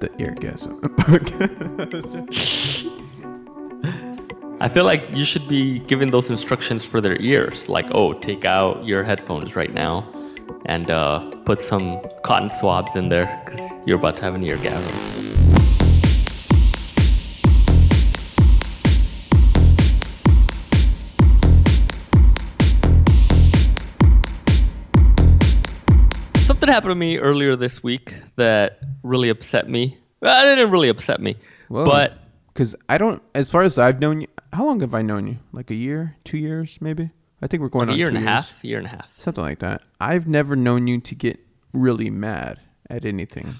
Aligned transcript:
the 0.00 0.08
eargasm. 0.10 0.80
I 4.62 4.68
feel 4.68 4.84
like 4.84 5.02
you 5.14 5.24
should 5.24 5.48
be 5.48 5.78
giving 5.78 6.10
those 6.10 6.28
instructions 6.28 6.84
for 6.84 7.00
their 7.00 7.20
ears. 7.20 7.68
Like, 7.68 7.86
oh, 7.92 8.12
take 8.12 8.44
out 8.44 8.84
your 8.84 9.04
headphones 9.04 9.56
right 9.56 9.72
now 9.72 10.06
and 10.66 10.90
uh, 10.90 11.30
put 11.46 11.62
some 11.62 12.00
cotton 12.24 12.50
swabs 12.50 12.96
in 12.96 13.08
there 13.08 13.42
because 13.44 13.70
you're 13.86 13.98
about 13.98 14.16
to 14.18 14.24
have 14.24 14.34
an 14.34 14.42
eargasm. 14.42 15.19
Happened 26.70 26.90
to 26.92 26.94
me 26.96 27.18
earlier 27.18 27.56
this 27.56 27.82
week 27.82 28.14
that 28.36 28.80
really 29.02 29.28
upset 29.28 29.68
me. 29.68 29.98
Well, 30.20 30.46
it 30.46 30.54
didn't 30.56 30.70
really 30.70 30.88
upset 30.88 31.20
me, 31.20 31.36
Whoa. 31.68 31.84
but 31.84 32.18
Because 32.48 32.74
I 32.88 32.98
don't, 32.98 33.22
as 33.34 33.50
far 33.50 33.62
as 33.62 33.78
I've 33.78 34.00
known 34.00 34.22
you, 34.22 34.26
how 34.52 34.66
long 34.66 34.80
have 34.80 34.94
I 34.94 35.02
known 35.02 35.26
you? 35.26 35.38
Like 35.52 35.70
a 35.70 35.74
year, 35.74 36.16
two 36.24 36.38
years, 36.38 36.78
maybe. 36.80 37.10
I 37.42 37.46
think 37.46 37.62
we're 37.62 37.68
going 37.70 37.88
a 37.88 37.92
on 37.92 37.98
year 37.98 38.10
two 38.10 38.16
and 38.16 38.26
a 38.26 38.28
half, 38.30 38.58
year 38.62 38.78
and 38.78 38.86
a 38.86 38.90
half. 38.90 39.08
something 39.18 39.42
like 39.42 39.60
that. 39.60 39.82
I've 40.00 40.26
never 40.26 40.56
known 40.56 40.86
you 40.86 41.00
to 41.00 41.14
get 41.14 41.40
really 41.72 42.10
mad 42.10 42.58
at 42.90 43.04
anything. 43.06 43.56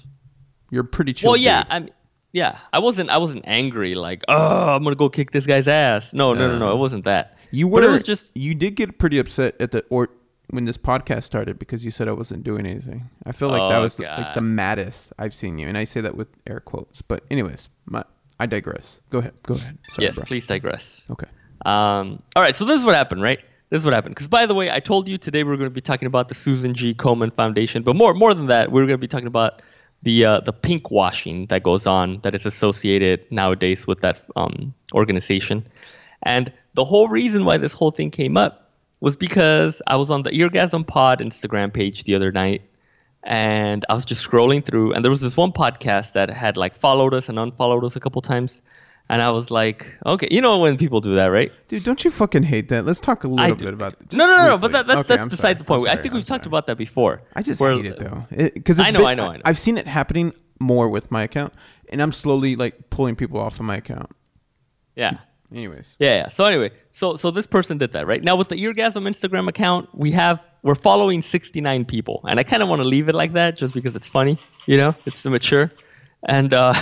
You're 0.69 0.83
pretty 0.83 1.13
chill. 1.13 1.31
well, 1.31 1.37
yeah, 1.39 1.63
dude. 1.63 1.71
I'm. 1.71 1.89
Yeah, 2.33 2.57
I 2.71 2.79
wasn't. 2.79 3.09
I 3.09 3.17
wasn't 3.17 3.43
angry. 3.45 3.95
Like, 3.95 4.23
oh, 4.29 4.69
I'm 4.75 4.83
gonna 4.83 4.95
go 4.95 5.09
kick 5.09 5.31
this 5.31 5.45
guy's 5.45 5.67
ass. 5.67 6.13
No, 6.13 6.33
no, 6.33 6.47
no, 6.53 6.57
no. 6.59 6.71
It 6.71 6.77
wasn't 6.77 7.03
that. 7.05 7.37
you 7.51 7.65
But 7.67 7.81
were. 7.81 7.89
it 7.89 7.91
was 7.91 8.03
just. 8.03 8.37
you 8.37 8.55
did 8.55 8.75
get 8.75 8.99
pretty 8.99 9.17
upset 9.17 9.59
at 9.59 9.71
the 9.71 9.83
or 9.89 10.09
when 10.51 10.65
this 10.65 10.77
podcast 10.77 11.23
started 11.23 11.57
because 11.57 11.83
you 11.83 11.91
said 11.91 12.07
I 12.07 12.11
wasn't 12.11 12.43
doing 12.43 12.65
anything. 12.65 13.09
I 13.25 13.31
feel 13.31 13.49
like 13.49 13.69
that 13.71 13.79
Oh, 13.79 13.81
was 13.81 13.95
the, 13.95 14.03
like 14.03 14.35
the 14.35 14.41
maddest 14.41 15.13
I've 15.17 15.33
seen 15.33 15.57
you, 15.57 15.67
and 15.67 15.77
I 15.77 15.85
say 15.85 16.01
that 16.01 16.15
with 16.15 16.27
air 16.45 16.59
quotes. 16.59 17.01
But 17.01 17.23
anyways, 17.31 17.69
my, 17.85 18.03
I 18.39 18.45
digress. 18.45 19.01
Go 19.09 19.19
ahead. 19.19 19.33
Go 19.43 19.55
ahead. 19.55 19.77
Sorry, 19.89 20.05
yes, 20.07 20.15
bro. 20.15 20.25
please 20.25 20.47
digress. 20.47 21.05
Okay. 21.09 21.27
Um. 21.65 22.21
All 22.35 22.43
right. 22.43 22.55
So 22.55 22.65
this 22.65 22.79
is 22.79 22.85
what 22.85 22.95
happened, 22.95 23.21
right? 23.21 23.39
This 23.69 23.79
is 23.79 23.85
what 23.85 23.93
happened. 23.93 24.15
Because 24.15 24.27
by 24.27 24.45
the 24.45 24.53
way, 24.53 24.69
I 24.69 24.79
told 24.81 25.07
you 25.07 25.17
today 25.17 25.43
we 25.43 25.51
are 25.53 25.57
going 25.57 25.69
to 25.69 25.73
be 25.73 25.79
talking 25.81 26.05
about 26.05 26.27
the 26.27 26.35
Susan 26.35 26.73
G. 26.73 26.93
Komen 26.93 27.33
Foundation, 27.33 27.83
but 27.83 27.95
more 27.95 28.13
more 28.13 28.33
than 28.33 28.47
that, 28.47 28.71
we 28.71 28.81
are 28.81 28.85
going 28.85 28.99
to 28.99 29.01
be 29.01 29.07
talking 29.07 29.27
about 29.27 29.61
the 30.03 30.25
uh, 30.25 30.39
the 30.41 30.51
pink 30.53 30.91
washing 30.91 31.45
that 31.47 31.63
goes 31.63 31.85
on 31.87 32.19
that 32.23 32.35
is 32.35 32.45
associated 32.45 33.31
nowadays 33.31 33.87
with 33.87 34.01
that 34.01 34.21
um, 34.35 34.73
organization. 34.93 35.65
And 36.23 36.51
the 36.73 36.83
whole 36.83 37.07
reason 37.07 37.45
why 37.45 37.57
this 37.57 37.73
whole 37.73 37.91
thing 37.91 38.11
came 38.11 38.37
up 38.37 38.60
was 39.01 39.15
because 39.17 39.81
I 39.87 39.97
was 39.97 40.09
on 40.09 40.23
the 40.23 40.31
Eargasm 40.31 40.87
Pod 40.87 41.19
Instagram 41.19 41.73
page 41.73 42.05
the 42.05 42.15
other 42.15 42.31
night, 42.31 42.61
and 43.23 43.85
I 43.89 43.93
was 43.93 44.05
just 44.05 44.25
scrolling 44.27 44.63
through, 44.65 44.93
and 44.93 45.03
there 45.03 45.09
was 45.09 45.21
this 45.21 45.35
one 45.35 45.51
podcast 45.51 46.13
that 46.13 46.29
had 46.29 46.55
like 46.57 46.73
followed 46.75 47.13
us 47.13 47.27
and 47.29 47.37
unfollowed 47.37 47.83
us 47.83 47.95
a 47.95 47.99
couple 47.99 48.21
times. 48.21 48.61
And 49.09 49.21
I 49.21 49.29
was 49.29 49.51
like, 49.51 49.93
okay, 50.05 50.29
you 50.31 50.39
know 50.39 50.57
when 50.59 50.77
people 50.77 51.01
do 51.01 51.15
that, 51.15 51.25
right? 51.25 51.51
Dude, 51.67 51.83
don't 51.83 52.01
you 52.05 52.09
fucking 52.11 52.43
hate 52.43 52.69
that? 52.69 52.85
Let's 52.85 53.01
talk 53.01 53.25
a 53.25 53.27
little 53.27 53.55
bit 53.57 53.73
about 53.73 53.99
just 53.99 54.13
no, 54.13 54.25
no, 54.25 54.37
no, 54.37 54.47
no, 54.49 54.57
but 54.57 54.71
that, 54.71 54.87
that's, 54.87 54.99
Okay, 54.99 55.07
that's 55.09 55.21
I'm 55.21 55.27
beside 55.27 55.41
sorry. 55.41 55.53
the 55.55 55.63
point. 55.65 55.81
I'm 55.89 55.97
I 55.97 56.01
think 56.01 56.13
I'm 56.13 56.19
we've 56.19 56.25
talked 56.25 56.45
about 56.45 56.65
that 56.67 56.77
before. 56.77 57.21
I 57.35 57.41
just 57.41 57.59
where- 57.59 57.73
hate 57.73 57.87
it 57.87 57.99
though, 57.99 58.25
because 58.53 58.79
I 58.79 58.89
know, 58.91 59.05
I 59.05 59.15
know, 59.15 59.27
I 59.27 59.35
know. 59.37 59.41
I've 59.43 59.57
seen 59.57 59.77
it 59.77 59.85
happening 59.85 60.33
more 60.61 60.87
with 60.87 61.11
my 61.11 61.23
account, 61.23 61.53
and 61.91 62.01
I'm 62.01 62.13
slowly 62.13 62.55
like 62.55 62.89
pulling 62.89 63.17
people 63.17 63.37
off 63.39 63.59
of 63.59 63.65
my 63.65 63.75
account. 63.77 64.11
Yeah. 64.95 65.17
Anyways, 65.53 65.97
Yeah, 65.99 66.15
yeah. 66.15 66.27
So 66.29 66.45
anyway, 66.45 66.71
so 66.91 67.15
so 67.15 67.29
this 67.29 67.45
person 67.45 67.77
did 67.77 67.91
that, 67.91 68.07
right? 68.07 68.23
Now 68.23 68.35
with 68.35 68.49
the 68.49 68.55
Eargasm 68.55 69.07
Instagram 69.07 69.49
account, 69.49 69.89
we 69.93 70.11
have 70.11 70.39
we're 70.63 70.75
following 70.75 71.21
69 71.21 71.85
people, 71.85 72.21
and 72.27 72.39
I 72.39 72.43
kind 72.43 72.63
of 72.63 72.69
want 72.69 72.81
to 72.81 72.87
leave 72.87 73.09
it 73.09 73.15
like 73.15 73.33
that 73.33 73.57
just 73.57 73.73
because 73.73 73.95
it's 73.95 74.07
funny, 74.07 74.37
you 74.65 74.77
know, 74.77 74.95
it's 75.05 75.25
immature, 75.25 75.71
and 76.23 76.53
uh, 76.53 76.73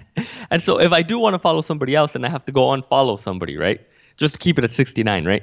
and 0.50 0.62
so 0.62 0.78
if 0.78 0.92
I 0.92 1.02
do 1.02 1.18
want 1.18 1.34
to 1.34 1.38
follow 1.38 1.62
somebody 1.62 1.96
else, 1.96 2.12
then 2.12 2.24
I 2.24 2.28
have 2.28 2.44
to 2.44 2.52
go 2.52 2.68
unfollow 2.68 3.18
somebody, 3.18 3.56
right? 3.56 3.80
Just 4.16 4.34
to 4.34 4.38
keep 4.38 4.58
it 4.58 4.64
at 4.64 4.70
69, 4.70 5.24
right? 5.24 5.42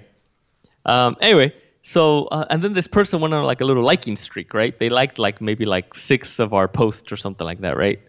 Um, 0.85 1.17
anyway, 1.19 1.53
so 1.81 2.27
uh, 2.27 2.45
and 2.49 2.63
then 2.63 2.73
this 2.73 2.87
person 2.87 3.19
went 3.19 3.33
on 3.33 3.43
like 3.43 3.59
a 3.59 3.65
little 3.65 3.83
liking 3.83 4.15
streak, 4.15 4.53
right? 4.53 4.77
They 4.77 4.87
liked 4.87 5.19
like 5.19 5.41
maybe 5.41 5.65
like 5.65 5.95
six 5.95 6.39
of 6.39 6.53
our 6.53 6.69
posts 6.69 7.11
or 7.11 7.17
something 7.17 7.45
like 7.45 7.59
that, 7.59 7.75
right? 7.75 7.99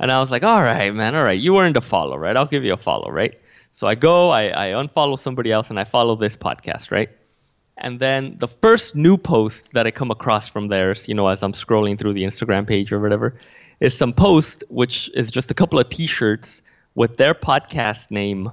And 0.00 0.10
I 0.10 0.18
was 0.18 0.30
like, 0.30 0.42
all 0.42 0.62
right, 0.62 0.92
man, 0.94 1.14
all 1.14 1.24
right, 1.24 1.38
you 1.38 1.52
weren't 1.54 1.76
a 1.76 1.80
follow, 1.80 2.16
right? 2.16 2.36
I'll 2.36 2.46
give 2.46 2.64
you 2.64 2.72
a 2.72 2.76
follow, 2.76 3.10
right? 3.10 3.38
So 3.78 3.86
I 3.86 3.94
go, 3.94 4.30
I, 4.30 4.70
I 4.70 4.72
unfollow 4.72 5.16
somebody 5.16 5.52
else, 5.52 5.70
and 5.70 5.78
I 5.78 5.84
follow 5.84 6.16
this 6.16 6.36
podcast, 6.36 6.90
right? 6.90 7.08
And 7.76 8.00
then 8.00 8.34
the 8.40 8.48
first 8.48 8.96
new 8.96 9.16
post 9.16 9.68
that 9.72 9.86
I 9.86 9.92
come 9.92 10.10
across 10.10 10.48
from 10.48 10.66
theirs, 10.66 11.06
you 11.06 11.14
know, 11.14 11.28
as 11.28 11.44
I'm 11.44 11.52
scrolling 11.52 11.96
through 11.96 12.14
the 12.14 12.24
Instagram 12.24 12.66
page 12.66 12.90
or 12.90 12.98
whatever, 12.98 13.38
is 13.78 13.96
some 13.96 14.12
post 14.12 14.64
which 14.68 15.08
is 15.14 15.30
just 15.30 15.52
a 15.52 15.54
couple 15.54 15.78
of 15.78 15.88
T-shirts 15.90 16.60
with 16.96 17.18
their 17.18 17.34
podcast 17.34 18.10
name, 18.10 18.50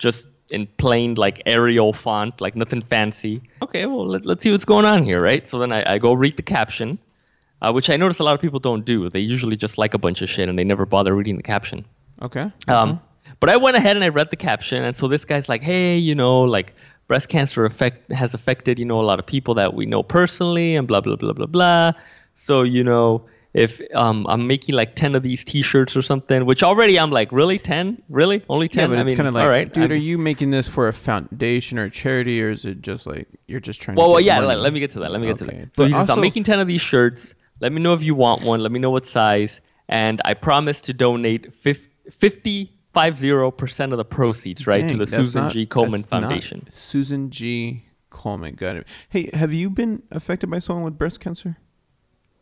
just 0.00 0.26
in 0.50 0.66
plain 0.76 1.14
like 1.14 1.40
Arial 1.46 1.92
font, 1.92 2.40
like 2.40 2.56
nothing 2.56 2.82
fancy. 2.82 3.42
Okay, 3.62 3.86
well 3.86 4.08
let, 4.08 4.26
let's 4.26 4.42
see 4.42 4.50
what's 4.50 4.64
going 4.64 4.86
on 4.86 5.04
here, 5.04 5.22
right? 5.22 5.46
So 5.46 5.60
then 5.60 5.70
I, 5.70 5.84
I 5.86 5.98
go 5.98 6.14
read 6.14 6.36
the 6.36 6.42
caption, 6.42 6.98
uh, 7.62 7.70
which 7.70 7.90
I 7.90 7.96
notice 7.96 8.18
a 8.18 8.24
lot 8.24 8.34
of 8.34 8.40
people 8.40 8.58
don't 8.58 8.84
do. 8.84 9.08
They 9.08 9.20
usually 9.20 9.54
just 9.54 9.78
like 9.78 9.94
a 9.94 9.98
bunch 9.98 10.20
of 10.20 10.28
shit 10.28 10.48
and 10.48 10.58
they 10.58 10.64
never 10.64 10.84
bother 10.84 11.14
reading 11.14 11.36
the 11.36 11.44
caption. 11.44 11.84
okay. 12.68 12.74
Um, 12.74 13.00
but 13.44 13.52
I 13.52 13.58
went 13.58 13.76
ahead 13.76 13.94
and 13.94 14.02
I 14.02 14.08
read 14.08 14.30
the 14.30 14.36
caption, 14.36 14.82
and 14.84 14.96
so 14.96 15.06
this 15.06 15.26
guy's 15.26 15.50
like, 15.50 15.60
"Hey, 15.60 15.98
you 15.98 16.14
know, 16.14 16.40
like 16.44 16.74
breast 17.08 17.28
cancer 17.28 17.66
affect 17.66 18.10
has 18.10 18.32
affected 18.32 18.78
you 18.78 18.86
know 18.86 18.98
a 18.98 19.04
lot 19.04 19.18
of 19.18 19.26
people 19.26 19.52
that 19.56 19.74
we 19.74 19.84
know 19.84 20.02
personally, 20.02 20.74
and 20.76 20.88
blah 20.88 21.02
blah 21.02 21.16
blah 21.16 21.34
blah 21.34 21.44
blah. 21.44 21.92
So 22.36 22.62
you 22.62 22.82
know, 22.82 23.26
if 23.52 23.82
um, 23.94 24.24
I'm 24.30 24.46
making 24.46 24.76
like 24.76 24.96
ten 24.96 25.14
of 25.14 25.22
these 25.22 25.44
T-shirts 25.44 25.94
or 25.94 26.00
something, 26.00 26.46
which 26.46 26.62
already 26.62 26.98
I'm 26.98 27.10
like, 27.10 27.30
really 27.32 27.58
ten, 27.58 28.02
really 28.08 28.42
only 28.48 28.66
ten? 28.66 28.84
yeah, 28.84 28.86
but 28.86 28.96
I 28.96 29.00
it's 29.02 29.08
mean, 29.10 29.16
kind 29.16 29.28
of 29.28 29.34
like, 29.34 29.44
all 29.44 29.50
right, 29.50 29.70
dude, 29.70 29.82
I'm- 29.82 29.92
are 29.92 29.94
you 29.94 30.16
making 30.16 30.50
this 30.50 30.66
for 30.66 30.88
a 30.88 30.92
foundation 30.94 31.78
or 31.78 31.84
a 31.84 31.90
charity, 31.90 32.42
or 32.42 32.48
is 32.48 32.64
it 32.64 32.80
just 32.80 33.06
like 33.06 33.28
you're 33.46 33.60
just 33.60 33.82
trying? 33.82 33.98
Well, 33.98 34.06
to 34.06 34.12
well, 34.12 34.20
yeah. 34.22 34.38
Let, 34.38 34.60
let 34.60 34.72
me 34.72 34.80
get 34.80 34.92
to 34.92 35.00
that. 35.00 35.10
Let 35.10 35.20
me 35.20 35.26
get 35.26 35.36
to 35.36 35.44
that. 35.44 35.76
So 35.76 35.94
also- 35.94 36.14
I'm 36.14 36.22
making 36.22 36.44
ten 36.44 36.60
of 36.60 36.66
these 36.66 36.80
shirts. 36.80 37.34
Let 37.60 37.72
me 37.72 37.82
know 37.82 37.92
if 37.92 38.02
you 38.02 38.14
want 38.14 38.42
one. 38.42 38.60
Let 38.60 38.72
me 38.72 38.78
know 38.78 38.90
what 38.90 39.06
size, 39.06 39.60
and 39.90 40.22
I 40.24 40.32
promise 40.32 40.80
to 40.80 40.94
donate 40.94 41.54
50 41.54 42.70
percent 42.94 43.92
of 43.92 43.98
the 43.98 44.04
proceeds, 44.04 44.66
right, 44.66 44.88
to 44.90 44.96
the 44.96 45.06
Susan 45.06 45.44
not- 45.44 45.52
G. 45.52 45.68
Not- 45.74 45.98
Foundation. 46.06 46.66
Susan 46.70 47.30
G. 47.30 47.84
Komen, 48.10 48.54
got 48.56 48.76
it. 48.76 48.86
Hey, 49.08 49.28
have 49.34 49.52
you 49.52 49.68
been 49.68 50.02
affected 50.12 50.48
by 50.48 50.60
someone 50.60 50.84
with 50.84 50.96
breast 50.96 51.18
cancer? 51.20 51.56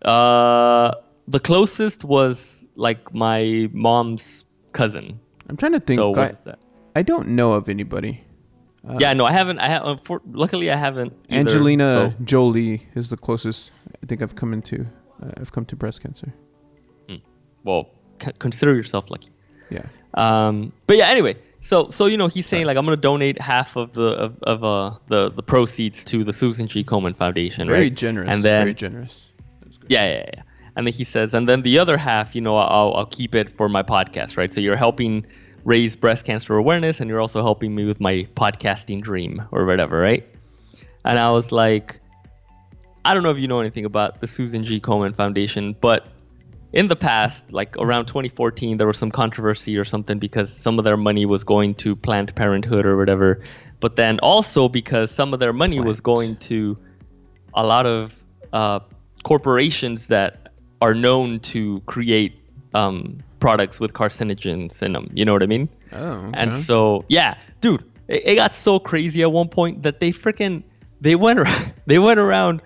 Uh, 0.02 0.92
the 1.28 1.40
closest 1.40 2.04
was 2.04 2.68
like 2.76 3.14
my 3.14 3.68
mom's 3.72 4.44
cousin. 4.72 5.18
I'm 5.48 5.56
trying 5.56 5.72
to 5.72 5.80
think. 5.80 5.98
So 5.98 6.12
I, 6.14 6.18
what 6.18 6.32
is 6.32 6.44
that? 6.44 6.58
I 6.94 7.02
don't 7.02 7.28
know 7.28 7.52
of 7.54 7.68
anybody. 7.68 8.22
yeah, 8.98 9.12
no, 9.14 9.24
I 9.24 9.32
haven't. 9.32 9.60
I 9.60 9.68
have. 9.68 10.00
Luckily, 10.30 10.70
I 10.70 10.76
haven't. 10.76 11.12
either, 11.30 11.40
Angelina 11.40 12.14
so- 12.18 12.24
Jolie 12.24 12.86
is 12.94 13.08
the 13.10 13.16
closest 13.16 13.70
I 14.02 14.06
think 14.06 14.20
I've 14.22 14.34
come 14.34 14.52
into. 14.52 14.86
Uh, 15.22 15.30
I've 15.40 15.52
come 15.52 15.64
to 15.66 15.76
breast 15.76 16.02
cancer. 16.02 16.32
well, 17.64 17.88
c- 18.22 18.32
consider 18.38 18.74
yourself 18.74 19.10
lucky. 19.10 19.30
Yeah. 19.70 19.86
Um, 20.14 20.72
but 20.86 20.96
yeah, 20.96 21.08
anyway, 21.08 21.36
so 21.60 21.88
so 21.90 22.06
you 22.06 22.16
know 22.16 22.28
he's 22.28 22.46
saying 22.46 22.66
like 22.66 22.76
I'm 22.76 22.84
gonna 22.84 22.96
donate 22.96 23.40
half 23.40 23.76
of 23.76 23.92
the 23.92 24.08
of, 24.08 24.42
of 24.42 24.64
uh 24.64 24.98
the 25.08 25.30
the 25.30 25.42
proceeds 25.42 26.04
to 26.06 26.24
the 26.24 26.32
Susan 26.32 26.66
G. 26.66 26.84
Komen 26.84 27.16
Foundation. 27.16 27.66
Very 27.66 27.82
right? 27.82 27.94
generous. 27.94 28.28
And 28.28 28.42
then 28.42 28.62
very 28.62 28.74
generous. 28.74 29.32
yeah, 29.88 30.06
yeah, 30.06 30.24
yeah. 30.34 30.42
And 30.74 30.86
then 30.86 30.94
he 30.94 31.04
says, 31.04 31.34
and 31.34 31.48
then 31.48 31.62
the 31.62 31.78
other 31.78 31.96
half, 31.96 32.34
you 32.34 32.40
know, 32.40 32.56
I'll 32.56 32.94
I'll 32.94 33.06
keep 33.06 33.34
it 33.34 33.56
for 33.56 33.68
my 33.68 33.82
podcast, 33.82 34.36
right? 34.36 34.52
So 34.52 34.60
you're 34.60 34.76
helping 34.76 35.26
raise 35.64 35.94
breast 35.94 36.24
cancer 36.24 36.56
awareness, 36.56 37.00
and 37.00 37.08
you're 37.08 37.20
also 37.20 37.42
helping 37.42 37.74
me 37.74 37.84
with 37.84 38.00
my 38.00 38.26
podcasting 38.34 39.00
dream 39.00 39.42
or 39.52 39.64
whatever, 39.64 40.00
right? 40.00 40.26
And 41.04 41.18
I 41.18 41.30
was 41.30 41.52
like, 41.52 42.00
I 43.04 43.14
don't 43.14 43.22
know 43.22 43.30
if 43.30 43.38
you 43.38 43.48
know 43.48 43.60
anything 43.60 43.84
about 43.84 44.20
the 44.20 44.26
Susan 44.26 44.64
G. 44.64 44.80
Komen 44.80 45.14
Foundation, 45.14 45.76
but 45.80 46.06
in 46.72 46.88
the 46.88 46.96
past, 46.96 47.52
like 47.52 47.76
around 47.76 48.06
2014, 48.06 48.78
there 48.78 48.86
was 48.86 48.96
some 48.96 49.10
controversy 49.10 49.76
or 49.76 49.84
something 49.84 50.18
because 50.18 50.52
some 50.52 50.78
of 50.78 50.84
their 50.84 50.96
money 50.96 51.26
was 51.26 51.44
going 51.44 51.74
to 51.76 51.94
Planned 51.94 52.34
Parenthood 52.34 52.86
or 52.86 52.96
whatever. 52.96 53.42
But 53.80 53.96
then 53.96 54.18
also 54.20 54.68
because 54.68 55.10
some 55.10 55.34
of 55.34 55.40
their 55.40 55.52
money 55.52 55.80
was 55.80 56.00
going 56.00 56.36
to 56.36 56.78
a 57.54 57.66
lot 57.66 57.84
of 57.84 58.14
uh, 58.52 58.80
corporations 59.22 60.08
that 60.08 60.52
are 60.80 60.94
known 60.94 61.40
to 61.40 61.80
create 61.86 62.38
um, 62.74 63.22
products 63.38 63.78
with 63.78 63.92
carcinogens 63.92 64.82
in 64.82 64.92
them. 64.92 65.10
You 65.12 65.24
know 65.24 65.32
what 65.32 65.42
I 65.42 65.46
mean? 65.46 65.68
Oh, 65.92 66.30
And 66.32 66.54
so, 66.54 67.04
yeah, 67.08 67.36
dude, 67.60 67.84
it, 68.08 68.22
it 68.24 68.34
got 68.36 68.54
so 68.54 68.78
crazy 68.78 69.20
at 69.22 69.30
one 69.30 69.48
point 69.48 69.82
that 69.82 70.00
they 70.00 70.10
freaking 70.10 70.62
they 71.02 71.16
went 71.16 71.38
around, 71.40 71.74
they 71.86 71.98
went 71.98 72.18
around 72.18 72.62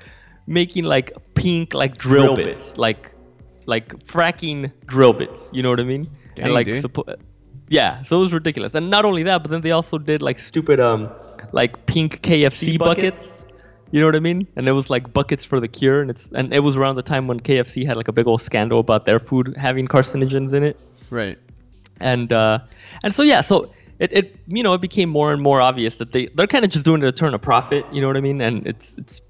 making 0.47 0.85
like 0.85 1.13
pink 1.35 1.75
like 1.75 1.97
drill, 1.97 2.37
Drill 2.37 2.47
bits, 2.47 2.79
like 2.79 3.16
like 3.67 3.89
fracking 4.07 4.73
drill 4.87 5.13
bits. 5.13 5.51
You 5.53 5.63
know 5.63 5.71
what 5.71 5.81
I 5.81 5.85
mean? 5.85 6.07
Dang, 6.35 6.47
and 6.47 6.55
like 6.55 6.67
dude. 6.67 6.85
suppo- 6.85 7.17
yeah, 7.69 8.03
so 8.03 8.19
it 8.19 8.21
was 8.21 8.33
ridiculous. 8.33 8.75
And 8.75 8.91
not 8.91 9.05
only 9.05 9.23
that, 9.25 9.43
but 9.43 9.51
then 9.51 9.61
they 9.61 9.73
also 9.73 9.99
did 9.99 10.23
like 10.23 10.39
stupid 10.39 10.81
um 10.81 11.11
like 11.53 11.87
pink 11.87 12.23
KFC 12.23 12.79
buckets? 12.79 13.43
buckets 13.43 13.45
You 13.91 14.01
know 14.01 14.07
what 14.07 14.17
I 14.17 14.21
mean? 14.21 14.47
And 14.57 14.69
it 14.69 14.73
was 14.73 14.91
like 14.91 15.13
buckets 15.13 15.45
for 15.45 15.61
the 15.61 15.69
cure, 15.69 16.01
and 16.01 16.11
it's 16.11 16.31
and 16.33 16.53
it 16.53 16.61
was 16.61 16.77
around 16.77 16.97
the 16.97 17.03
time 17.03 17.27
when 17.27 17.41
KFC 17.41 17.87
had 17.87 17.97
like 17.97 18.09
a 18.09 18.13
big 18.13 18.27
old 18.27 18.43
scandal 18.43 18.81
about 18.81 19.07
their 19.07 19.21
food 19.21 19.55
having 19.57 19.87
carcinogens 19.87 20.55
in 20.55 20.63
it. 20.63 20.79
Right. 21.11 21.39
And 22.01 22.33
uh, 22.33 22.61
and 23.03 23.15
so 23.15 23.23
yeah, 23.23 23.41
so 23.41 23.73
it, 23.99 24.13
it 24.13 24.37
you 24.49 24.63
know 24.63 24.75
it 24.75 24.81
became 24.81 25.09
more 25.09 25.33
and 25.33 25.41
more 25.41 25.61
obvious 25.61 25.97
that 25.99 26.13
they 26.13 26.27
they're 26.27 26.47
kind 26.47 26.65
of 26.65 26.71
just 26.71 26.85
doing 26.85 27.03
it 27.03 27.07
to 27.07 27.13
turn 27.13 27.33
a 27.35 27.39
profit. 27.39 27.87
You 27.93 28.01
know 28.01 28.09
what 28.09 28.17
I 28.17 28.21
mean? 28.21 28.41
And 28.41 28.67
it's 28.67 28.99
it's 28.99 29.21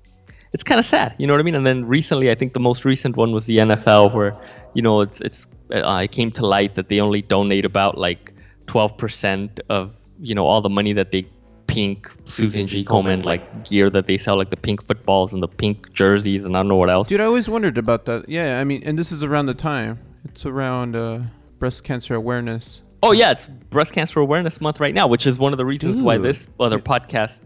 it's 0.56 0.64
kind 0.64 0.81
of 0.81 0.87
sad. 0.87 1.14
You 1.19 1.26
know 1.26 1.35
what 1.35 1.41
I 1.41 1.43
mean? 1.43 1.55
And 1.55 1.67
then 1.67 1.85
recently, 1.85 2.31
I 2.31 2.35
think 2.35 2.55
the 2.55 2.61
most 2.61 2.87
recent 2.87 3.14
one 3.14 3.32
was 3.32 3.44
the 3.44 3.58
NFL, 3.58 4.14
where 4.14 4.35
you 4.73 4.81
know 4.81 5.03
it's 5.03 5.20
it's 5.20 5.47
uh, 5.70 6.00
it 6.03 6.12
came 6.12 6.31
to 6.31 6.47
light 6.47 6.76
that 6.76 6.88
they 6.88 6.99
only 6.99 7.20
donate 7.20 7.67
about 7.67 7.99
like 7.99 8.32
12% 8.64 9.61
of 9.69 9.93
you 10.19 10.35
know 10.35 10.47
all 10.47 10.62
the 10.62 10.70
money 10.70 10.94
that 10.94 11.12
they 11.12 11.29
pink 11.67 12.11
Susan 12.25 12.67
G. 12.67 12.87
Komen 12.87 13.23
like 13.23 13.69
gear 13.69 13.91
that 13.91 14.06
they 14.06 14.17
sell, 14.17 14.38
like 14.38 14.49
the 14.49 14.56
pink 14.56 14.87
footballs 14.87 15.35
and 15.35 15.43
the 15.43 15.49
pink 15.62 15.93
jerseys, 15.93 16.47
and 16.47 16.56
I 16.56 16.61
don't 16.61 16.69
know 16.69 16.76
what 16.76 16.88
else. 16.88 17.11
Dude, 17.11 17.20
I 17.20 17.25
always 17.25 17.50
wondered 17.50 17.76
about 17.76 18.06
that. 18.06 18.26
Yeah, 18.26 18.58
I 18.58 18.64
mean, 18.64 18.82
and 18.82 18.99
this 18.99 19.12
is 19.12 19.23
around 19.23 19.47
the 19.53 19.55
time. 19.73 19.99
It's 20.25 20.47
around 20.47 20.97
uh, 20.97 21.20
breast 21.58 21.85
cancer 21.85 22.14
awareness. 22.14 22.81
Oh 23.03 23.12
yeah, 23.12 23.31
it's 23.31 23.47
Breast 23.47 23.93
Cancer 23.93 24.20
Awareness 24.20 24.58
Month 24.58 24.81
right 24.81 24.94
now, 24.94 25.06
which 25.06 25.26
is 25.26 25.38
one 25.38 25.53
of 25.53 25.58
the 25.58 25.67
reasons 25.67 26.00
why 26.00 26.17
this 26.17 26.49
other 26.58 26.79
podcast 26.79 27.43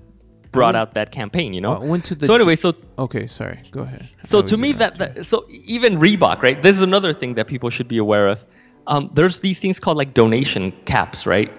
brought 0.51 0.75
out 0.75 0.95
that 0.95 1.13
campaign. 1.13 1.55
You 1.55 1.61
know. 1.61 1.75
I 1.75 1.85
went 1.85 2.05
to 2.07 2.15
the 2.15 2.27
so 2.27 2.35
anyway, 2.35 2.57
so 2.57 2.75
Okay, 2.99 3.27
sorry. 3.27 3.61
Go 3.71 3.83
ahead. 3.83 4.03
so 4.23 4.43
to 4.43 4.57
me 4.57 4.73
that, 4.73 4.97
that 4.97 5.27
so 5.27 5.47
even 5.49 5.99
Reebok, 5.99 6.43
right? 6.43 6.61
This 6.63 6.77
is 6.77 6.83
another 6.83 7.13
thing 7.13 7.35
that 7.35 7.47
people 7.47 7.71
should 7.71 7.89
be 7.89 7.99
aware 7.99 8.29
of. 8.29 8.45
Um, 8.87 9.11
there's 9.15 9.41
these 9.41 9.61
things 9.61 9.79
called 9.79 9.97
like 9.97 10.15
donation 10.15 10.73
caps, 10.85 11.27
right? 11.27 11.53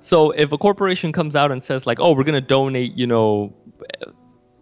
So 0.00 0.32
if 0.32 0.52
a 0.52 0.58
corporation 0.58 1.12
comes 1.12 1.34
out 1.34 1.50
and 1.50 1.64
says 1.64 1.86
like, 1.86 1.98
"Oh, 2.00 2.14
we're 2.14 2.24
gonna 2.24 2.40
donate," 2.40 2.92
you 2.94 3.06
know, 3.06 3.54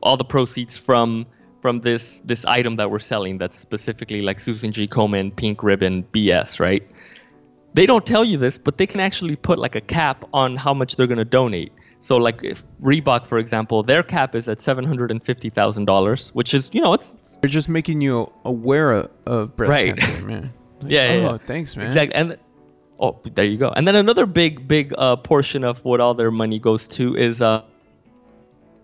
all 0.03 0.17
the 0.17 0.25
proceeds 0.25 0.77
from 0.77 1.27
from 1.61 1.81
this 1.81 2.21
this 2.21 2.45
item 2.45 2.77
that 2.77 2.91
we're 2.91 2.99
selling 2.99 3.39
that's 3.39 3.57
specifically 3.57 4.23
like 4.23 4.41
Susan 4.41 4.73
G. 4.73 4.87
Komen 4.87 5.35
pink 5.35 5.63
ribbon 5.63 6.05
BS, 6.13 6.61
right? 6.61 6.83
They 7.75 7.87
don't 7.87 8.05
tell 8.05 8.25
you 8.25 8.37
this, 8.37 8.59
but 8.59 8.77
they 8.79 8.87
can 8.87 9.01
actually 9.01 9.37
put 9.37 9.59
like 9.59 9.75
a 9.75 9.81
cap 9.81 10.25
on 10.33 10.57
how 10.57 10.75
much 10.75 10.97
they're 10.97 11.07
gonna 11.07 11.25
donate. 11.25 11.73
So 12.03 12.17
like 12.17 12.43
if 12.43 12.63
Reebok, 12.83 13.27
for 13.27 13.39
example, 13.39 13.83
their 13.85 14.03
cap 14.03 14.35
is 14.35 14.49
at 14.49 14.61
seven 14.61 14.85
hundred 14.85 15.11
and 15.13 15.23
fifty 15.25 15.51
thousand 15.51 15.85
dollars, 15.87 16.31
which 16.35 16.53
is 16.53 16.69
you 16.73 16.83
know 16.83 16.93
it's 16.95 17.15
it's 17.21 17.37
They're 17.37 17.49
just 17.49 17.69
making 17.69 18.01
you 18.01 18.31
aware 18.45 18.91
of, 18.93 19.11
of 19.25 19.57
breast 19.57 19.71
Right. 19.71 19.97
cancer, 19.97 20.27
man. 20.27 20.53
Like, 20.83 20.91
Yeah, 20.91 21.13
yeah, 21.15 21.29
Oh, 21.29 21.33
yeah. 21.33 21.39
thanks, 21.47 21.77
man. 21.77 21.87
Exactly. 21.87 22.15
And 22.17 22.37
oh, 22.99 23.21
there 23.35 23.45
you 23.45 23.57
go. 23.57 23.71
And 23.77 23.87
then 23.87 23.95
another 23.95 24.27
big, 24.27 24.67
big 24.67 24.93
uh, 24.99 25.15
portion 25.15 25.63
of 25.63 25.79
what 25.85 26.01
all 26.01 26.13
their 26.13 26.33
money 26.33 26.59
goes 26.59 26.89
to 26.99 27.15
is 27.17 27.41
uh, 27.41 27.63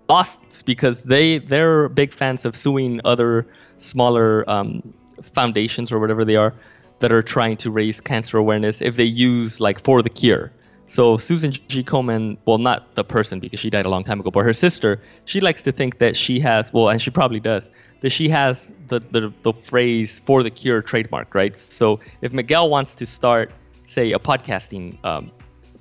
lawsuits 0.08 0.62
because 0.62 1.02
they 1.04 1.38
they're 1.38 1.88
big 1.88 2.12
fans 2.14 2.44
of 2.44 2.54
suing 2.54 3.00
other 3.04 3.46
smaller 3.78 4.48
um, 4.48 4.94
foundations 5.34 5.90
or 5.92 5.98
whatever 5.98 6.24
they 6.24 6.36
are 6.36 6.54
that 7.00 7.12
are 7.12 7.22
trying 7.22 7.56
to 7.56 7.70
raise 7.70 8.00
cancer 8.00 8.38
awareness 8.38 8.80
if 8.80 8.94
they 8.96 9.04
use 9.04 9.60
like 9.60 9.82
for 9.82 10.02
the 10.02 10.08
cure. 10.10 10.52
So 10.88 11.18
Susan 11.18 11.52
G. 11.52 11.84
Komen, 11.84 12.38
well, 12.46 12.58
not 12.58 12.94
the 12.94 13.04
person 13.04 13.40
because 13.40 13.60
she 13.60 13.68
died 13.68 13.84
a 13.84 13.90
long 13.90 14.04
time 14.04 14.20
ago, 14.20 14.30
but 14.30 14.44
her 14.44 14.54
sister, 14.54 15.00
she 15.26 15.40
likes 15.40 15.62
to 15.64 15.72
think 15.72 15.98
that 15.98 16.16
she 16.16 16.40
has, 16.40 16.72
well, 16.72 16.88
and 16.88 17.00
she 17.00 17.10
probably 17.10 17.40
does, 17.40 17.68
that 18.00 18.10
she 18.10 18.28
has 18.30 18.72
the, 18.88 19.00
the, 19.00 19.32
the 19.42 19.52
phrase 19.52 20.20
for 20.24 20.42
the 20.42 20.50
cure 20.50 20.80
trademark, 20.80 21.34
right? 21.34 21.56
So 21.56 22.00
if 22.22 22.32
Miguel 22.32 22.70
wants 22.70 22.94
to 22.96 23.06
start, 23.06 23.52
say, 23.86 24.12
a 24.12 24.18
podcasting 24.18 25.02
um, 25.04 25.30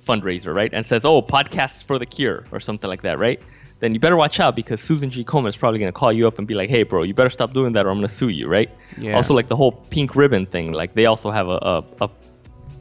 fundraiser, 0.06 0.54
right, 0.54 0.70
and 0.74 0.84
says, 0.84 1.06
oh, 1.06 1.22
podcasts 1.22 1.82
for 1.82 1.98
the 1.98 2.06
cure 2.06 2.44
or 2.52 2.60
something 2.60 2.88
like 2.88 3.02
that, 3.02 3.18
right? 3.18 3.40
Then 3.80 3.94
you 3.94 4.00
better 4.00 4.16
watch 4.16 4.40
out 4.40 4.56
because 4.56 4.80
Susan 4.80 5.08
G. 5.08 5.24
Komen 5.24 5.48
is 5.48 5.56
probably 5.56 5.78
going 5.78 5.92
to 5.92 5.98
call 5.98 6.12
you 6.12 6.26
up 6.26 6.38
and 6.38 6.46
be 6.46 6.54
like, 6.54 6.68
hey, 6.68 6.82
bro, 6.82 7.02
you 7.04 7.14
better 7.14 7.30
stop 7.30 7.54
doing 7.54 7.72
that 7.74 7.86
or 7.86 7.90
I'm 7.90 7.96
going 7.96 8.08
to 8.08 8.12
sue 8.12 8.28
you, 8.28 8.48
right? 8.48 8.68
Yeah. 8.98 9.14
Also, 9.14 9.34
like 9.34 9.48
the 9.48 9.56
whole 9.56 9.72
pink 9.72 10.16
ribbon 10.16 10.46
thing, 10.46 10.72
like 10.72 10.94
they 10.94 11.06
also 11.06 11.30
have 11.30 11.48
a, 11.48 11.58
a, 11.62 11.84
a 12.00 12.10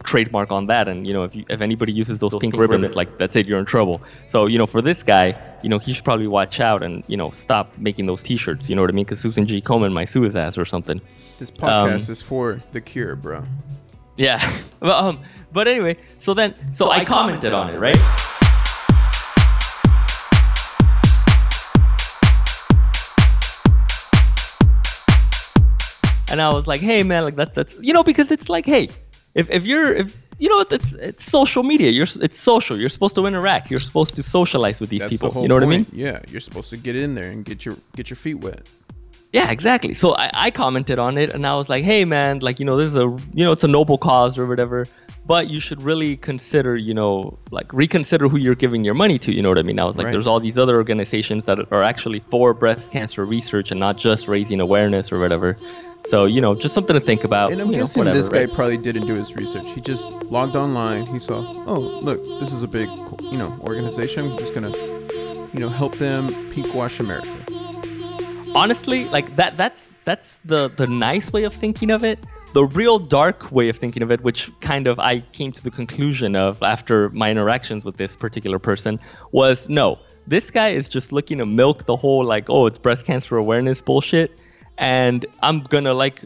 trademark 0.04 0.52
on 0.52 0.68
that. 0.68 0.88
And 0.88 1.06
you 1.08 1.14
know 1.14 1.24
if 1.24 1.36
you, 1.36 1.46
if 1.50 1.62
anybody 1.62 1.92
uses 1.94 2.20
those, 2.20 2.36
pink, 2.40 2.56
ribbons 2.56 2.96
like 2.96 3.18
that's 3.18 3.36
it 3.36 3.46
you're 3.48 3.60
in 3.60 3.66
trouble. 3.66 4.02
So 4.28 4.46
you 4.48 4.58
know 4.58 4.66
for 4.68 4.82
this 4.82 5.04
guy 5.04 5.36
you 5.64 5.70
know 5.70 5.80
he 5.80 5.94
should 5.94 6.06
probably 6.06 6.28
watch 6.28 6.60
out 6.60 6.84
and 6.84 7.04
you 7.08 7.18
know 7.18 7.32
stop 7.32 7.72
making 7.78 8.06
those 8.06 8.24
t-shirts. 8.24 8.70
You 8.70 8.76
know 8.76 8.82
what 8.82 8.90
i 8.90 8.94
mean? 8.94 9.06
Because 9.06 9.20
susan 9.20 9.46
g. 9.48 9.62
Komen 9.62 9.92
might 9.94 10.10
sue 10.10 10.22
his 10.22 10.36
ass 10.36 10.58
or 10.58 10.66
something. 10.66 11.02
This 11.40 11.52
podcast 11.52 11.84
Um, 12.08 12.12
is 12.12 12.22
for 12.22 12.62
the 12.72 12.82
cure, 12.82 13.16
bro. 13.16 13.44
yeah. 14.18 14.40
But 14.80 15.04
um 15.04 15.20
but 15.52 15.68
anyway 15.68 15.98
so 16.20 16.34
then 16.36 16.54
so, 16.74 16.92
i 16.92 17.04
commented 17.04 17.52
on 17.54 17.70
it 17.74 17.80
right? 17.80 17.98
And 26.30 26.42
I 26.42 26.52
was 26.54 26.68
like, 26.68 26.82
"Hey, 26.82 27.04
man, 27.04 27.24
like 27.24 27.36
that's 27.36 27.56
that's 27.56 27.76
you 27.82 27.94
know 27.94 28.04
because 28.04 28.32
it's 28.32 28.50
like, 28.50 28.66
hey, 28.66 28.90
if, 29.34 29.50
if 29.50 29.66
you're 29.66 29.94
if 29.94 30.16
you 30.40 30.50
know 30.50 30.64
it's 30.70 30.94
it's 30.94 31.24
social 31.24 31.64
media, 31.64 31.92
you're 31.92 32.08
it's 32.22 32.40
social. 32.40 32.78
You're 32.80 32.90
supposed 32.90 33.16
to 33.16 33.26
interact. 33.26 33.72
You're 33.72 33.80
supposed 33.80 34.16
to 34.16 34.24
socialize 34.24 34.80
with 34.80 34.90
these 34.90 35.02
That's 35.02 35.14
people. 35.14 35.32
the 35.32 35.42
You 35.42 35.48
know 35.48 35.56
what 35.56 35.64
I 35.64 35.68
mean? 35.68 35.86
Yeah, 35.92 36.22
you're 36.30 36.42
supposed 36.42 36.70
to 36.72 36.78
get 36.78 36.96
in 36.96 37.16
there 37.16 37.30
and 37.32 37.44
get 37.44 37.66
your 37.66 37.78
get 37.96 38.10
your 38.10 38.18
feet 38.18 38.36
wet. 38.36 38.70
Yeah, 39.34 39.52
exactly. 39.52 39.94
So 39.94 40.16
I, 40.16 40.30
I 40.34 40.52
commented 40.52 41.00
on 41.00 41.18
it 41.18 41.32
and 41.34 41.46
I 41.46 41.56
was 41.56 41.70
like, 41.70 41.84
hey 41.84 42.06
man, 42.06 42.40
like 42.40 42.60
you 42.60 42.66
know 42.66 42.78
this 42.78 42.88
is 42.88 42.96
a 42.96 43.08
you 43.34 43.44
know 43.46 43.52
it's 43.52 43.64
a 43.64 43.68
noble 43.68 43.98
cause 43.98 44.38
or 44.38 44.48
whatever, 44.48 44.86
but 45.26 45.50
you 45.50 45.60
should 45.60 45.84
really 45.84 46.16
consider 46.16 46.78
you 46.78 46.94
know 46.94 47.38
like 47.52 47.72
reconsider 47.74 48.30
who 48.30 48.38
you're 48.38 48.56
giving 48.56 48.86
your 48.86 48.94
money 48.94 49.20
to. 49.20 49.34
You 49.34 49.42
know 49.42 49.50
what 49.50 49.58
I 49.58 49.64
mean? 49.64 49.80
I 49.80 49.86
was 49.86 49.98
like, 49.98 50.06
Right. 50.06 50.14
there's 50.14 50.28
all 50.28 50.40
these 50.40 50.58
other 50.58 50.78
organizations 50.78 51.46
that 51.46 51.60
are 51.72 51.84
actually 51.84 52.22
for 52.32 52.54
breast 52.54 52.92
cancer 52.92 53.26
research 53.26 53.70
and 53.72 53.80
not 53.80 53.98
just 53.98 54.28
raising 54.28 54.60
awareness 54.62 55.12
or 55.12 55.20
whatever. 55.20 55.58
So 56.06 56.24
you 56.26 56.40
know 56.40 56.56
just 56.56 56.74
something 56.74 56.96
to 56.96 57.02
think 57.02 57.26
about. 57.26 57.52
And 57.52 57.60
I'm 57.60 57.68
you 57.68 57.74
know, 57.74 57.80
guessing 57.82 58.00
whatever, 58.02 58.18
this 58.18 58.30
guy 58.30 58.46
right? 58.46 58.54
probably 58.54 58.78
didn't 58.78 59.08
do 59.08 59.16
his 59.16 59.36
research. 59.36 59.70
He 59.72 59.82
just 59.82 60.06
logged 60.32 60.56
online. 60.56 61.06
He 61.06 61.20
saw, 61.20 61.40
oh, 61.68 61.80
look, 61.80 62.24
this 62.40 62.54
is 62.54 62.64
a 62.64 62.68
big, 62.68 62.88
you 63.22 63.38
know, 63.38 63.60
organization. 63.62 64.32
I'm 64.32 64.38
just 64.38 64.54
gonna, 64.54 64.72
you 65.54 65.60
know, 65.60 65.68
help 65.70 65.98
them 65.98 66.50
pink 66.50 66.74
wash 66.74 67.02
America. 67.02 67.28
Honestly 68.56 69.06
like 69.06 69.36
that 69.36 69.58
that's 69.58 69.94
that's 70.06 70.38
the 70.46 70.70
the 70.70 70.88
nice 70.88 71.32
way 71.32 71.44
of 71.44 71.54
thinking 71.54 71.92
of 71.92 72.04
it. 72.04 72.20
The 72.54 72.66
real 72.66 72.98
dark 72.98 73.52
way 73.52 73.70
of 73.70 73.78
thinking 73.78 74.02
of 74.02 74.10
it 74.10 74.22
which 74.22 74.52
kind 74.62 74.88
of 74.88 75.00
i 75.00 75.20
came 75.20 75.52
to 75.52 75.64
the 75.64 75.70
conclusion 75.70 76.36
of 76.36 76.64
after 76.64 77.10
my 77.10 77.30
interactions 77.30 77.84
with 77.84 77.98
this 77.98 78.16
particular 78.16 78.58
person 78.58 79.00
was 79.32 79.70
no 79.70 80.00
this 80.26 80.50
guy 80.50 80.70
is 80.70 80.90
just 80.90 81.12
looking 81.12 81.38
to 81.38 81.46
milk 81.46 81.86
the 81.86 81.96
whole 81.96 82.24
like 82.26 82.50
oh 82.50 82.66
it's 82.66 82.78
breast 82.78 83.06
cancer 83.06 83.38
awareness 83.38 83.82
bullshit. 83.82 84.40
And 84.78 85.26
i'm 85.44 85.62
gonna 85.62 85.94
like 85.94 86.24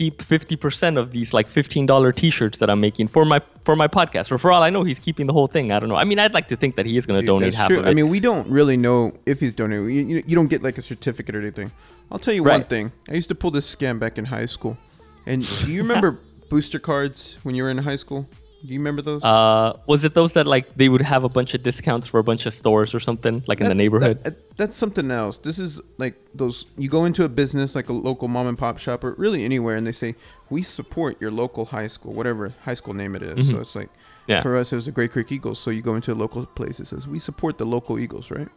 keep 0.00 0.22
50% 0.22 0.96
of 0.96 1.12
these 1.12 1.34
like 1.34 1.46
$15 1.46 2.16
t-shirts 2.16 2.56
that 2.58 2.70
i'm 2.70 2.80
making 2.80 3.06
for 3.06 3.26
my 3.26 3.40
for 3.66 3.76
my 3.76 3.86
podcast 3.86 4.32
or 4.32 4.38
for 4.38 4.50
all 4.50 4.62
i 4.62 4.70
know 4.70 4.82
he's 4.82 4.98
keeping 4.98 5.26
the 5.26 5.32
whole 5.34 5.46
thing 5.46 5.72
i 5.72 5.78
don't 5.78 5.90
know 5.90 5.96
i 5.96 6.04
mean 6.04 6.18
i'd 6.18 6.32
like 6.32 6.48
to 6.48 6.56
think 6.56 6.76
that 6.76 6.86
he 6.86 6.96
is 6.96 7.04
gonna 7.04 7.20
donate 7.20 7.48
that's 7.48 7.58
half 7.58 7.68
true. 7.68 7.80
of 7.80 7.86
it 7.86 7.90
I 7.90 7.92
mean, 7.92 8.08
we 8.08 8.20
don't 8.20 8.48
really 8.48 8.76
know 8.76 9.12
if 9.26 9.40
he's 9.40 9.52
donating. 9.52 9.90
You, 9.90 10.02
you, 10.02 10.22
you 10.24 10.36
don't 10.36 10.48
get 10.48 10.62
like 10.62 10.78
a 10.78 10.82
certificate 10.82 11.34
or 11.34 11.40
anything. 11.40 11.72
I'll 12.10 12.18
tell 12.18 12.32
you 12.32 12.44
one 12.44 12.62
thing. 12.62 12.92
I 13.08 13.14
used 13.14 13.28
to 13.30 13.34
pull 13.34 13.50
this 13.50 13.74
scam 13.74 13.98
back 13.98 14.16
in 14.16 14.26
high 14.26 14.46
school. 14.46 14.78
And 15.26 15.44
do 15.64 15.72
you 15.72 15.82
remember 15.86 16.20
booster 16.48 16.78
cards 16.78 17.38
when 17.42 17.54
you 17.54 17.64
were 17.64 17.70
in 17.70 17.78
high 17.78 17.96
school? 17.96 18.28
Do 18.64 18.72
you 18.74 18.78
remember 18.78 19.00
those? 19.02 19.24
Uh, 19.24 19.78
was 19.86 20.04
it 20.04 20.12
those 20.14 20.34
that 20.34 20.46
like 20.46 20.74
they 20.76 20.88
would 20.90 21.00
have 21.00 21.24
a 21.24 21.28
bunch 21.28 21.54
of 21.54 21.62
discounts 21.62 22.06
for 22.06 22.20
a 22.20 22.24
bunch 22.24 22.44
of 22.46 22.52
stores 22.52 22.94
or 22.94 23.00
something 23.00 23.42
like 23.46 23.60
in 23.60 23.68
the 23.68 23.74
neighborhood? 23.74 24.22
that- 24.24 24.56
that's 24.56 24.76
something 24.76 25.10
else. 25.10 25.38
This 25.38 25.58
is 25.58 25.80
like 25.96 26.16
those. 26.34 26.66
You 26.76 26.90
go 26.90 27.06
into 27.06 27.24
a 27.24 27.28
business 27.30 27.74
like 27.74 27.88
a 27.88 27.94
local 27.94 28.28
mom 28.28 28.46
and 28.46 28.58
pop 28.58 28.76
shop 28.76 29.02
or 29.04 29.14
really 29.14 29.42
anywhere, 29.46 29.74
and 29.76 29.86
they 29.86 29.92
say 29.92 30.14
we 30.50 30.60
support 30.60 31.18
your 31.18 31.30
local 31.30 31.64
high 31.64 31.86
school, 31.86 32.12
whatever 32.12 32.52
high 32.64 32.74
school 32.74 32.92
name 32.92 33.14
it 33.16 33.22
is. 33.22 33.48
So 33.48 33.58
it's 33.58 33.74
like 33.74 33.88
Mm-hmm. 33.88 34.32
Yeah. 34.32 34.42
for 34.42 34.56
us, 34.56 34.70
it 34.70 34.74
was 34.76 34.84
the 34.86 34.92
Great 34.92 35.10
Creek 35.12 35.32
Eagles. 35.32 35.58
So 35.58 35.70
you 35.70 35.80
go 35.82 35.94
into 35.94 36.12
a 36.12 36.14
local 36.14 36.44
place, 36.44 36.78
it 36.78 36.86
says 36.86 37.08
we 37.08 37.18
support 37.18 37.56
the 37.58 37.64
local 37.64 37.98
Eagles, 37.98 38.30
right? 38.30 38.48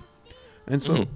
And 0.68 0.84
so 0.84 0.94
Mhm. 0.96 1.08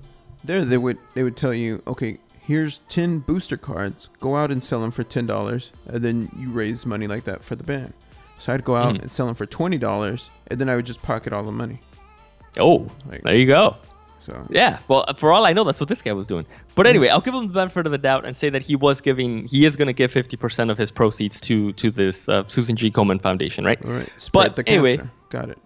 there 0.43 0.63
they 0.63 0.77
would 0.77 0.97
they 1.13 1.23
would 1.23 1.35
tell 1.35 1.53
you, 1.53 1.83
okay, 1.85 2.17
here's 2.41 2.79
ten 2.87 3.19
booster 3.19 3.57
cards. 3.57 4.09
Go 4.21 4.35
out 4.37 4.51
and 4.51 4.63
sell 4.63 4.79
them 4.79 4.91
for 4.91 5.03
ten 5.03 5.25
dollars, 5.27 5.73
and 5.85 6.01
then 6.01 6.29
you 6.37 6.49
raise 6.51 6.85
money 6.85 7.07
like 7.07 7.25
that 7.25 7.43
for 7.43 7.55
the 7.57 7.63
band. 7.65 7.93
So 8.37 8.53
I'd 8.53 8.63
go 8.63 8.75
out 8.75 8.95
Mhm. 8.95 9.01
and 9.03 9.11
sell 9.11 9.25
them 9.25 9.35
for 9.35 9.45
twenty 9.45 9.77
dollars, 9.77 10.29
and 10.49 10.59
then 10.59 10.69
I 10.69 10.75
would 10.75 10.85
just 10.85 11.01
pocket 11.01 11.33
all 11.33 11.43
the 11.43 11.51
money. 11.51 11.79
oh, 12.59 12.87
Like- 13.09 13.21
there 13.23 13.35
you 13.35 13.45
go. 13.45 13.75
So 14.19 14.45
Yeah. 14.49 14.79
Well, 14.87 15.05
for 15.17 15.31
all 15.31 15.45
I 15.45 15.53
know, 15.53 15.63
that's 15.63 15.79
what 15.79 15.87
this 15.89 16.01
guy 16.01 16.11
was 16.13 16.27
doing. 16.27 16.45
But 16.75 16.85
anyway, 16.87 17.07
I'll 17.09 17.21
give 17.21 17.33
him 17.33 17.47
the 17.47 17.53
benefit 17.53 17.85
of 17.85 17.91
the 17.91 17.97
doubt 17.97 18.25
and 18.25 18.35
say 18.35 18.49
that 18.49 18.61
he 18.61 18.75
was 18.75 18.99
giving, 18.99 19.47
he 19.47 19.63
is 19.65 19.75
going 19.75 19.85
to 19.87 19.93
give 19.93 20.11
50% 20.11 20.69
of 20.71 20.77
his 20.77 20.91
proceeds 20.91 21.39
to 21.41 21.71
to 21.73 21.91
this 21.91 22.27
uh, 22.27 22.43
Susan 22.47 22.75
G. 22.75 22.89
Komen 22.91 23.21
Foundation, 23.21 23.63
right? 23.63 23.79
all 23.85 23.91
right, 23.91 24.09
spread 24.17 24.47
But 24.49 24.55
the 24.57 24.63
cancer. 24.63 24.87
anyway, 24.87 25.09
Got 25.29 25.49
it. 25.49 25.57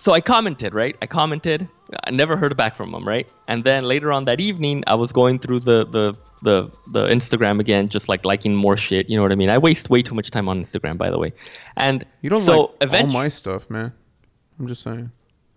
So 0.00 0.12
I 0.14 0.22
commented, 0.22 0.72
right? 0.72 0.96
I 1.02 1.06
commented. 1.06 1.68
I 2.04 2.10
never 2.10 2.34
heard 2.34 2.56
back 2.56 2.74
from 2.74 2.94
him, 2.94 3.06
right? 3.06 3.28
And 3.48 3.64
then 3.64 3.84
later 3.84 4.12
on 4.12 4.24
that 4.24 4.40
evening, 4.40 4.82
I 4.86 4.94
was 4.94 5.12
going 5.12 5.38
through 5.38 5.60
the 5.60 5.84
the 5.96 6.14
the 6.42 6.70
the 6.86 7.06
Instagram 7.06 7.60
again, 7.60 7.90
just 7.90 8.08
like 8.08 8.24
liking 8.24 8.54
more 8.56 8.78
shit. 8.78 9.10
You 9.10 9.16
know 9.16 9.22
what 9.22 9.32
I 9.32 9.34
mean? 9.34 9.50
I 9.50 9.58
waste 9.58 9.90
way 9.90 10.00
too 10.00 10.14
much 10.14 10.30
time 10.30 10.48
on 10.48 10.62
Instagram, 10.62 10.96
by 10.96 11.10
the 11.10 11.18
way. 11.18 11.34
And 11.76 12.06
You 12.22 12.30
don't 12.30 12.40
so 12.40 12.74
like 12.80 12.94
all 12.94 13.06
my 13.08 13.28
stuff, 13.28 13.68
man. 13.68 13.92
I'm 14.58 14.66
just 14.66 14.82
saying. 14.82 15.10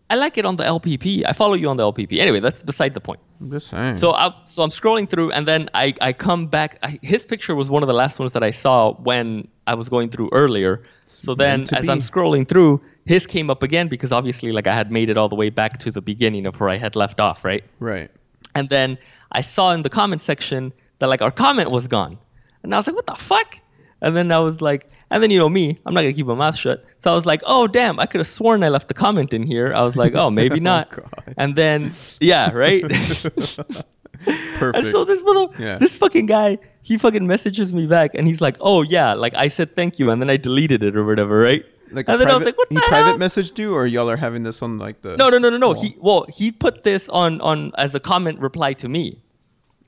I 0.09 0.15
like 0.15 0.37
it 0.37 0.45
on 0.45 0.57
the 0.57 0.65
LPP. 0.65 1.23
I 1.25 1.31
follow 1.33 1.53
you 1.53 1.69
on 1.69 1.77
the 1.77 1.83
LPP. 1.83 2.19
Anyway, 2.19 2.41
that's 2.41 2.61
beside 2.61 2.93
the 2.93 2.99
point. 2.99 3.21
I'm 3.39 3.49
just 3.49 3.67
saying. 3.67 3.95
So 3.95 4.11
I 4.11 4.33
so 4.43 4.61
I'm 4.61 4.69
scrolling 4.69 5.09
through, 5.09 5.31
and 5.31 5.47
then 5.47 5.69
I 5.73 5.93
I 6.01 6.11
come 6.11 6.47
back. 6.47 6.79
I, 6.83 6.99
his 7.01 7.25
picture 7.25 7.55
was 7.55 7.69
one 7.69 7.81
of 7.81 7.87
the 7.87 7.93
last 7.93 8.19
ones 8.19 8.33
that 8.33 8.43
I 8.43 8.51
saw 8.51 8.93
when 8.95 9.47
I 9.67 9.73
was 9.75 9.87
going 9.87 10.09
through 10.09 10.29
earlier. 10.33 10.83
so 11.05 11.33
then, 11.33 11.61
as 11.61 11.87
I'm 11.87 11.99
scrolling 11.99 12.45
through, 12.47 12.81
his 13.05 13.25
came 13.27 13.49
up 13.49 13.63
again 13.63 13.87
because 13.87 14.11
obviously, 14.11 14.51
like 14.51 14.67
I 14.67 14.73
had 14.73 14.91
made 14.91 15.09
it 15.09 15.17
all 15.17 15.29
the 15.29 15.35
way 15.35 15.49
back 15.49 15.77
to 15.79 15.91
the 15.91 16.01
beginning 16.01 16.47
of 16.47 16.59
where 16.59 16.69
I 16.69 16.77
had 16.77 16.95
left 16.95 17.19
off, 17.19 17.43
right? 17.43 17.63
right. 17.79 18.09
And 18.55 18.69
then 18.69 18.97
I 19.31 19.41
saw 19.41 19.71
in 19.71 19.81
the 19.81 19.89
comment 19.89 20.21
section 20.21 20.71
that 20.99 21.07
like 21.07 21.21
our 21.21 21.31
comment 21.31 21.71
was 21.71 21.87
gone. 21.87 22.17
And 22.63 22.73
I 22.73 22.77
was 22.77 22.87
like, 22.87 22.95
what 22.95 23.07
the 23.07 23.15
fuck? 23.15 23.57
And 24.01 24.15
then 24.15 24.31
I 24.31 24.39
was 24.39 24.61
like, 24.61 24.87
and 25.11 25.21
then 25.23 25.31
you 25.31 25.37
know 25.39 25.49
me, 25.49 25.77
I'm 25.85 25.93
not 25.93 26.01
gonna 26.01 26.13
keep 26.13 26.25
my 26.27 26.33
mouth 26.35 26.55
shut. 26.57 26.83
So 26.99 27.11
I 27.11 27.15
was 27.15 27.25
like, 27.25 27.41
oh 27.45 27.67
damn, 27.67 27.99
I 27.99 28.05
could 28.05 28.19
have 28.19 28.27
sworn 28.27 28.63
I 28.63 28.69
left 28.69 28.87
the 28.89 28.93
comment 28.93 29.33
in 29.33 29.43
here. 29.43 29.73
I 29.73 29.81
was 29.81 29.95
like, 29.95 30.13
oh 30.15 30.29
maybe 30.29 30.59
not. 30.71 30.87
Oh, 30.91 31.01
God. 31.01 31.33
and 31.37 31.55
then 31.55 31.91
yeah, 32.19 32.51
right. 32.51 32.83
Perfect. 34.55 34.85
and 34.85 34.91
so 34.91 35.03
this 35.03 35.23
little 35.23 35.53
Yeah. 35.59 35.77
this 35.77 35.95
fucking 35.97 36.27
guy, 36.27 36.57
he 36.81 36.97
fucking 36.97 37.25
messages 37.27 37.73
me 37.73 37.87
back 37.87 38.11
and 38.13 38.27
he's 38.27 38.39
like, 38.41 38.55
oh 38.61 38.81
yeah, 38.81 39.13
like 39.13 39.33
I 39.35 39.47
said 39.49 39.75
thank 39.75 39.99
you 39.99 40.09
and 40.11 40.21
then 40.21 40.29
I 40.29 40.37
deleted 40.37 40.83
it 40.83 40.95
or 40.95 41.03
whatever, 41.03 41.39
right? 41.39 41.65
Like 41.93 42.09
and 42.09 42.19
then 42.19 42.29
I 42.29 42.33
was 42.33 42.43
private, 42.43 42.45
like, 42.45 42.57
what 42.57 42.69
the 42.69 42.75
he 42.75 42.81
the 42.81 42.87
private 42.87 43.05
hell? 43.11 43.17
messaged 43.19 43.57
you, 43.59 43.73
or 43.73 43.85
y'all 43.85 44.09
are 44.09 44.17
having 44.17 44.43
this 44.43 44.61
on 44.61 44.77
like 44.79 45.01
the 45.01 45.15
No, 45.17 45.29
no, 45.29 45.37
no, 45.37 45.49
no, 45.49 45.57
no. 45.57 45.71
wall? 45.71 45.81
He 45.83 45.95
well, 45.99 46.25
he 46.29 46.51
put 46.51 46.83
this 46.83 47.09
on 47.09 47.39
on 47.41 47.71
as 47.77 47.95
a 47.95 47.99
comment 47.99 48.39
reply 48.39 48.73
to 48.73 48.89
me. 48.89 49.19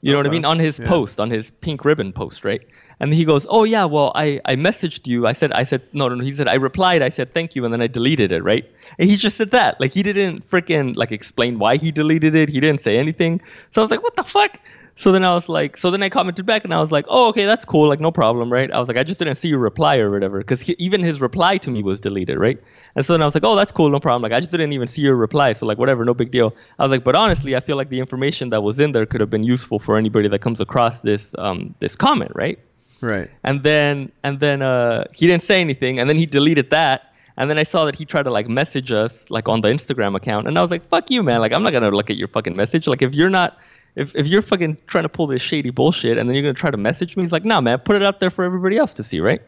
You 0.02 0.12
know 0.12 0.20
what 0.20 0.28
I 0.28 0.30
mean? 0.30 0.46
On 0.46 0.60
his 0.60 0.80
Yeah. 0.80 0.88
post, 0.88 1.20
on 1.20 1.32
his 1.32 1.50
pink 1.50 1.84
ribbon 1.84 2.14
post, 2.14 2.46
right? 2.46 2.62
And 3.00 3.14
he 3.14 3.26
goes, 3.26 3.46
"Oh 3.50 3.64
yeah, 3.66 3.86
well, 3.86 4.12
I 4.16 4.40
I 4.46 4.56
messaged 4.56 5.06
you. 5.08 5.26
I 5.28 5.34
said 5.34 5.52
I 5.52 5.64
said 5.64 5.82
no, 5.94 6.08
no, 6.08 6.16
no. 6.16 6.24
He 6.24 6.32
said 6.32 6.48
I 6.48 6.54
replied. 6.56 7.02
I 7.02 7.10
said 7.10 7.34
thank 7.34 7.56
you, 7.56 7.66
and 7.66 7.74
then 7.74 7.82
I 7.82 7.88
deleted 7.88 8.32
it, 8.32 8.44
right? 8.44 8.64
And 9.00 9.10
he 9.10 9.18
just 9.18 9.36
said 9.36 9.52
that. 9.52 9.82
Like 9.82 9.92
he 9.94 10.04
didn't 10.04 10.48
freaking 10.50 10.96
like 10.96 11.12
explain 11.12 11.60
why 11.60 11.76
he 11.78 11.92
deleted 11.92 12.36
it. 12.36 12.48
He 12.50 12.60
didn't 12.60 12.82
say 12.82 12.98
anything. 12.98 13.42
So 13.72 13.82
I 13.82 13.84
was 13.84 13.92
like, 13.92 14.04
what 14.04 14.16
the 14.16 14.24
fuck? 14.24 14.60
So 14.98 15.12
then 15.12 15.26
I 15.26 15.34
was 15.34 15.50
like, 15.50 15.78
so 15.78 15.92
then 15.92 16.02
I 16.02 16.10
commented 16.10 16.46
back 16.46 16.64
and 16.64 16.74
I 16.74 16.80
was 16.80 16.90
like, 16.90 17.06
oh, 17.10 17.28
okay, 17.30 17.46
that's 17.46 17.66
cool, 17.66 17.90
like 17.90 18.00
no 18.00 18.12
problem, 18.12 18.52
right? 18.52 18.72
I 18.72 18.80
was 18.80 18.88
like, 18.88 18.98
I 18.98 19.04
just 19.04 19.20
didn't 19.20 19.36
see 19.36 19.50
your 19.50 19.60
reply 19.60 19.98
or 19.98 20.10
whatever, 20.10 20.38
because 20.38 20.70
even 20.70 21.04
his 21.04 21.20
reply 21.20 21.58
to 21.58 21.70
me 21.70 21.84
was 21.84 22.00
deleted, 22.00 22.40
right? 22.40 22.58
And 22.96 23.06
so 23.06 23.14
then 23.14 23.22
I 23.22 23.26
was 23.26 23.36
like, 23.36 23.44
oh, 23.44 23.56
that's 23.56 23.74
cool, 23.74 23.90
no 23.90 24.00
problem. 24.00 24.22
Like 24.22 24.32
I 24.32 24.40
just 24.40 24.52
didn't 24.52 24.72
even 24.72 24.88
see 24.88 25.02
your 25.02 25.16
reply, 25.16 25.52
so 25.52 25.66
like 25.66 25.78
whatever, 25.78 26.06
no 26.06 26.14
big 26.14 26.32
deal. 26.32 26.56
I 26.80 26.84
was 26.84 26.92
like, 26.92 27.04
but 27.04 27.16
honestly, 27.16 27.58
I 27.58 27.60
feel 27.60 27.76
like 27.76 27.90
the 27.90 28.00
information 28.00 28.52
that 28.52 28.62
was 28.62 28.80
in 28.80 28.94
there 28.94 29.06
could 29.06 29.20
have 29.20 29.30
been 29.30 29.44
useful 29.44 29.80
for 29.80 29.98
anybody 29.98 30.30
that 30.30 30.40
comes 30.40 30.62
across 30.62 31.02
this 31.02 31.36
um 31.38 31.76
this 31.80 31.96
comment, 31.96 32.32
right? 32.34 32.58
right. 33.02 33.30
and 33.44 33.64
then 33.64 34.12
and 34.24 34.40
then 34.40 34.62
uh 34.62 35.06
he 35.14 35.28
didn't 35.28 35.44
say 35.44 35.62
anything 35.62 36.00
and 36.00 36.10
then 36.10 36.18
he 36.18 36.26
deleted 36.26 36.70
that 36.70 37.14
and 37.38 37.50
then 37.50 37.58
i 37.58 37.64
saw 37.64 37.86
that 37.86 37.96
he 37.96 38.06
tried 38.06 38.24
to 38.24 38.32
like 38.32 38.48
message 38.48 38.92
us 38.92 39.30
like 39.30 39.48
on 39.48 39.62
the 39.62 39.68
instagram 39.70 40.16
account 40.16 40.48
and 40.48 40.58
i 40.58 40.62
was 40.62 40.72
like 40.72 40.86
fuck 40.88 41.10
you 41.10 41.24
man 41.24 41.40
like 41.40 41.52
i'm 41.52 41.64
not 41.64 41.72
gonna 41.72 41.90
look 41.90 42.10
at 42.10 42.18
your 42.18 42.28
fucking 42.28 42.56
message 42.56 42.88
like 42.88 43.02
if 43.02 43.14
you're 43.14 43.30
not 43.30 43.58
if, 43.96 44.16
if 44.16 44.28
you're 44.28 44.42
fucking 44.42 44.78
trying 44.88 45.04
to 45.04 45.10
pull 45.10 45.28
this 45.28 45.42
shady 45.42 45.70
bullshit 45.70 46.18
and 46.18 46.28
then 46.30 46.36
you're 46.36 46.44
gonna 46.44 46.54
try 46.54 46.70
to 46.72 46.78
message 46.78 47.16
me 47.16 47.24
he's 47.24 47.32
like 47.32 47.46
nah 47.46 47.62
man 47.62 47.80
put 47.80 47.96
it 47.96 48.04
out 48.04 48.20
there 48.20 48.30
for 48.30 48.44
everybody 48.44 48.78
else 48.78 48.94
to 48.94 49.04
see 49.04 49.20
right 49.20 49.42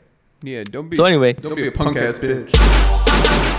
Yeah. 0.43 0.63
Don't 0.63 0.89
be. 0.89 0.95
So 0.97 1.05
anyway- 1.05 1.33
don't 1.33 1.55
be 1.55 1.67
a 1.67 1.71
punk 1.71 1.97
ass 1.97 2.19
bitch. 2.19 2.53
yeah, 2.55 3.56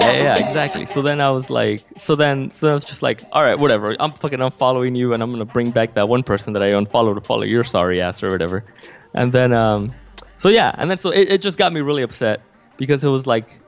yeah, 0.00 0.12
yeah, 0.12 0.32
exactly. 0.48 0.86
So 0.86 1.02
then 1.02 1.20
I 1.20 1.30
was 1.30 1.50
like, 1.50 1.82
so 1.96 2.14
then, 2.16 2.50
so 2.50 2.70
I 2.70 2.74
was 2.74 2.84
just 2.84 3.02
like, 3.02 3.22
all 3.32 3.42
right, 3.42 3.58
whatever. 3.58 3.96
I'm 3.98 4.12
fucking 4.12 4.38
unfollowing 4.40 4.96
you, 4.96 5.12
and 5.12 5.22
I'm 5.22 5.30
gonna 5.30 5.44
bring 5.44 5.70
back 5.70 5.92
that 5.92 6.08
one 6.08 6.22
person 6.22 6.52
that 6.54 6.62
I 6.62 6.68
unfollowed 6.68 7.16
to 7.16 7.20
follow 7.20 7.44
your 7.44 7.64
sorry 7.64 8.00
ass 8.00 8.22
or 8.22 8.30
whatever. 8.30 8.64
And 9.14 9.32
then, 9.32 9.52
um, 9.52 9.92
so 10.36 10.48
yeah, 10.48 10.74
and 10.78 10.90
then 10.90 10.98
so 10.98 11.10
it, 11.10 11.28
it 11.28 11.42
just 11.42 11.58
got 11.58 11.72
me 11.72 11.80
really 11.80 12.02
upset 12.02 12.40
because 12.76 13.02
it 13.04 13.08
was 13.08 13.26
like, 13.26 13.58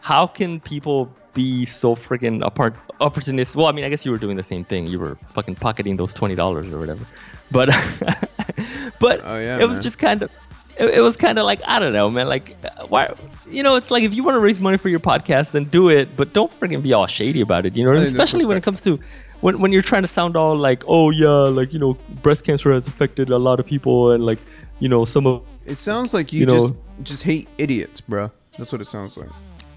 how 0.00 0.26
can 0.26 0.60
people 0.60 1.12
be 1.34 1.64
so 1.66 1.94
freaking 1.94 2.44
apart 2.44 2.74
opportunistic? 3.00 3.56
Well, 3.56 3.66
I 3.66 3.72
mean, 3.72 3.84
I 3.84 3.88
guess 3.88 4.04
you 4.04 4.10
were 4.10 4.18
doing 4.18 4.36
the 4.36 4.42
same 4.42 4.64
thing. 4.64 4.86
You 4.86 4.98
were 4.98 5.18
fucking 5.32 5.56
pocketing 5.56 5.96
those 5.96 6.12
twenty 6.12 6.34
dollars 6.34 6.72
or 6.72 6.78
whatever. 6.78 7.06
But, 7.50 7.68
but 9.00 9.20
Oh, 9.24 9.38
yeah, 9.38 9.58
it 9.58 9.64
was 9.64 9.74
man. 9.76 9.82
just 9.82 9.98
kind 9.98 10.22
of 10.22 10.30
it, 10.78 10.94
it 10.94 11.00
was 11.00 11.16
kind 11.16 11.38
of 11.38 11.44
like 11.46 11.60
I 11.66 11.78
don't 11.78 11.92
know, 11.92 12.08
man. 12.10 12.28
Like, 12.28 12.56
uh, 12.64 12.86
why? 12.86 13.12
You 13.50 13.62
know, 13.62 13.76
it's 13.76 13.90
like 13.90 14.02
if 14.04 14.14
you 14.14 14.22
want 14.22 14.34
to 14.36 14.40
raise 14.40 14.60
money 14.60 14.76
for 14.78 14.88
your 14.88 15.00
podcast, 15.00 15.52
then 15.52 15.64
do 15.64 15.88
it, 15.88 16.08
but 16.16 16.32
don't 16.32 16.52
freaking 16.60 16.82
be 16.82 16.92
all 16.92 17.06
shady 17.06 17.40
about 17.40 17.64
it. 17.66 17.76
You 17.76 17.84
know, 17.84 17.90
what 17.90 17.96
I 17.96 18.00
I 18.00 18.04
mean? 18.04 18.06
think 18.08 18.16
this 18.16 18.24
especially 18.26 18.44
when 18.46 18.56
it 18.56 18.62
comes 18.62 18.80
to 18.82 18.98
when 19.40 19.58
when 19.60 19.72
you're 19.72 19.82
trying 19.82 20.02
to 20.02 20.08
sound 20.08 20.36
all 20.36 20.54
like, 20.56 20.82
oh 20.86 21.10
yeah, 21.10 21.28
like 21.28 21.72
you 21.72 21.78
know, 21.78 21.96
breast 22.22 22.44
cancer 22.44 22.72
has 22.72 22.86
affected 22.86 23.30
a 23.30 23.38
lot 23.38 23.58
of 23.60 23.66
people, 23.66 24.12
and 24.12 24.24
like, 24.26 24.38
you 24.80 24.88
know, 24.88 25.04
some 25.04 25.26
of 25.26 25.42
It 25.66 25.78
sounds 25.78 26.12
like 26.14 26.32
you, 26.32 26.40
You 26.40 26.46
just 26.46 26.68
know- 26.70 26.76
just 27.02 27.22
hate 27.22 27.48
idiots, 27.58 28.00
bro. 28.00 28.30
That's 28.58 28.72
what 28.72 28.80
it 28.80 28.86
sounds 28.86 29.16
like. 29.16 29.28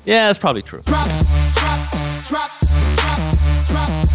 yeah, 0.06 0.28
that's 0.28 0.40
probably 0.40 0.64
true. 0.64 0.82
drop, 0.86 1.08
drop, 1.54 1.92
drop, 2.26 2.52
drop, 2.96 3.66
drop. 3.68 4.08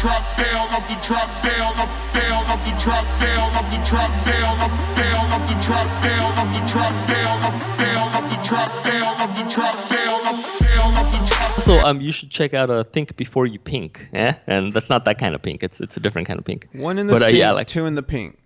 Drop, 0.00 0.22
down 0.36 0.66
off 0.74 0.84
the 0.88 0.96
drop, 1.06 1.28
down 1.42 1.72
off, 1.82 1.90
down 2.14 2.42
off 2.46 2.60
the 2.64 2.72
drop, 2.82 3.04
down 3.18 3.50
off 3.58 3.66
the 3.70 3.78
drop, 3.88 4.10
down 4.24 4.54
off, 4.62 4.74
down 4.94 5.24
off 5.34 5.42
the 5.48 5.56
drop, 5.64 5.88
down 6.02 6.30
off 6.38 6.48
the 6.54 6.62
drop, 6.70 6.94
down 7.08 7.36
off, 7.42 7.56
down 7.78 8.08
off 8.14 8.26
the 8.30 8.38
drop, 8.46 8.70
down 8.84 9.14
off 9.22 9.30
the 9.36 9.44
drop, 9.50 9.76
down 9.90 10.20
off, 10.28 10.58
down 10.58 10.90
off 10.98 11.08
the 11.12 11.20
drop. 11.28 11.58
Also, 11.58 11.76
um, 11.86 12.00
you 12.00 12.12
should 12.12 12.30
check 12.30 12.54
out 12.54 12.70
uh, 12.70 12.84
Think 12.84 13.16
Before 13.16 13.46
You 13.46 13.58
Pink. 13.58 14.08
Yeah, 14.12 14.38
and 14.46 14.72
that's 14.72 14.88
not 14.88 15.04
that 15.06 15.18
kind 15.18 15.34
of 15.34 15.42
pink. 15.42 15.62
It's 15.62 15.80
it's 15.80 15.96
a 15.96 16.00
different 16.00 16.28
kind 16.28 16.38
of 16.38 16.44
pink. 16.44 16.68
One 16.72 16.98
in 16.98 17.06
the 17.08 17.12
but, 17.12 17.22
uh, 17.22 17.26
yeah, 17.28 17.50
like 17.52 17.66
two 17.66 17.86
in 17.86 17.94
the 17.94 18.02
pink. 18.02 18.38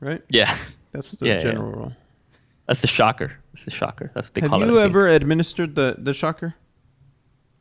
Right. 0.00 0.22
yeah, 0.28 0.56
That's 0.92 1.12
the 1.12 1.26
Yeah, 1.26 1.32
yeah. 1.34 1.38
general 1.40 1.70
rule. 1.72 1.92
that's 2.66 2.80
the 2.80 2.86
shocker. 2.86 3.32
That's 3.52 3.64
the 3.64 3.70
shocker. 3.72 4.10
That's 4.14 4.28
what 4.28 4.34
they 4.34 4.40
Have 4.42 4.50
call 4.50 4.60
you 4.60 4.66
think. 4.66 4.78
ever 4.78 5.08
administered 5.08 5.74
the 5.74 5.96
the 5.98 6.14
shocker? 6.14 6.54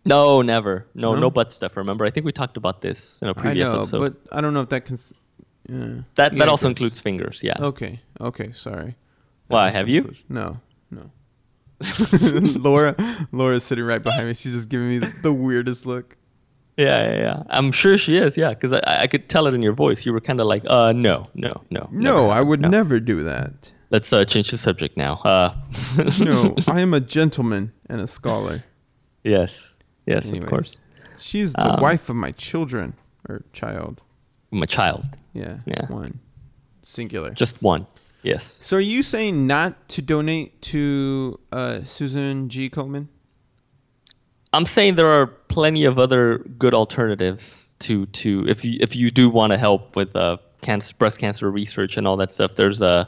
No, 0.08 0.42
never. 0.42 0.86
No, 0.96 1.14
no, 1.14 1.20
No? 1.20 1.30
butt 1.30 1.52
stuff. 1.52 1.76
Remember, 1.78 2.06
I 2.06 2.10
think 2.12 2.26
we 2.26 2.32
talked 2.32 2.58
about 2.58 2.82
this 2.82 3.20
in 3.22 3.28
a 3.28 3.32
I 3.32 3.34
previous 3.34 3.68
know, 3.72 3.82
episode. 3.82 4.00
but 4.00 4.36
I 4.36 4.42
don't 4.42 4.54
know 4.54 4.62
if 4.62 4.70
that 4.70 4.86
can. 4.86 4.94
s- 4.96 5.14
Yeah. 5.70 5.76
that 6.16 6.34
Yeah, 6.34 6.40
that 6.40 6.48
it 6.48 6.50
also 6.50 6.66
does. 6.68 6.72
includes 6.72 7.00
fingers. 7.00 7.42
Yeah. 7.44 7.56
Okay. 7.60 8.00
Okay. 8.22 8.52
Sorry. 8.52 8.96
Why? 9.48 9.70
Have 9.72 9.88
you? 9.90 10.14
No. 10.30 10.60
No. 10.92 11.12
Laura, 12.60 12.96
Laura's 13.32 13.64
sitting 13.64 13.84
right 13.86 14.02
behind 14.02 14.28
me. 14.28 14.34
She's 14.34 14.54
just 14.54 14.70
giving 14.70 14.90
me 14.90 14.98
the, 14.98 15.14
the 15.22 15.34
weirdest 15.34 15.86
look. 15.86 16.18
Yeah, 16.78 17.12
yeah, 17.12 17.18
yeah. 17.20 17.44
I'm 17.50 17.72
sure 17.72 17.98
she 17.98 18.18
is. 18.18 18.38
Yeah, 18.38 18.50
because 18.50 18.72
I, 18.74 18.82
I 18.86 19.08
could 19.08 19.30
tell 19.30 19.48
it 19.48 19.54
in 19.54 19.62
your 19.62 19.74
voice. 19.74 20.06
You 20.06 20.14
were 20.14 20.22
kind 20.22 20.40
of 20.40 20.48
like, 20.48 20.64
uh, 20.68 20.92
no, 20.94 21.24
no, 21.34 21.54
no. 21.72 21.88
No, 21.92 22.28
never. 22.28 22.28
I 22.34 22.42
would 22.42 22.62
never 22.62 23.00
do 23.00 23.24
that. 23.24 23.72
Let's 23.90 24.12
uh, 24.14 24.26
change 24.26 24.52
the 24.52 24.58
subject 24.58 24.96
now. 24.98 25.14
Uh, 25.24 25.54
No, 26.20 26.56
I 26.68 26.82
am 26.82 26.94
a 26.94 27.00
gentleman 27.00 27.72
and 27.90 28.00
a 28.02 28.08
scholar. 28.08 28.64
yes, 29.24 29.76
yes, 30.08 30.24
Anyways. 30.26 30.44
of 30.44 30.50
course. 30.50 30.78
She's 31.20 31.54
the 31.54 31.74
Um, 31.76 31.82
wife 31.82 32.10
of 32.10 32.16
my 32.16 32.32
children 32.32 32.94
or 33.30 33.44
child. 33.54 34.02
I'm 34.52 34.66
child. 34.68 35.06
Yeah. 35.34 35.60
Yeah. 35.66 35.86
One. 35.88 36.20
Singular. 36.84 37.32
Just 37.32 37.62
one. 37.62 37.86
Yes. 38.24 38.58
So 38.62 38.78
are 38.78 38.80
you 38.96 39.04
saying 39.04 39.46
not 39.46 39.90
to 39.90 40.02
donate 40.02 40.62
to 40.74 41.40
uh, 41.52 41.82
Susan 41.82 42.50
G. 42.50 42.70
Komen? 42.70 43.08
I'm 44.54 44.66
saying 44.66 44.96
there 44.96 45.08
are 45.12 45.28
plenty 45.28 45.86
of 45.86 46.00
other 46.00 46.40
good 46.58 46.74
alternatives 46.74 47.74
to 47.80 48.06
to 48.08 48.46
if 48.48 48.64
you 48.66 48.78
if 48.82 48.96
you 48.96 49.12
do 49.12 49.30
want 49.30 49.52
to 49.52 49.58
help 49.58 49.96
with 49.96 50.16
uh 50.16 50.38
cancer 50.62 50.96
breast 50.98 51.20
cancer 51.20 51.52
research 51.52 51.98
and 51.98 52.08
all 52.08 52.18
that 52.18 52.34
stuff. 52.34 52.56
There's 52.56 52.82
a 52.82 53.08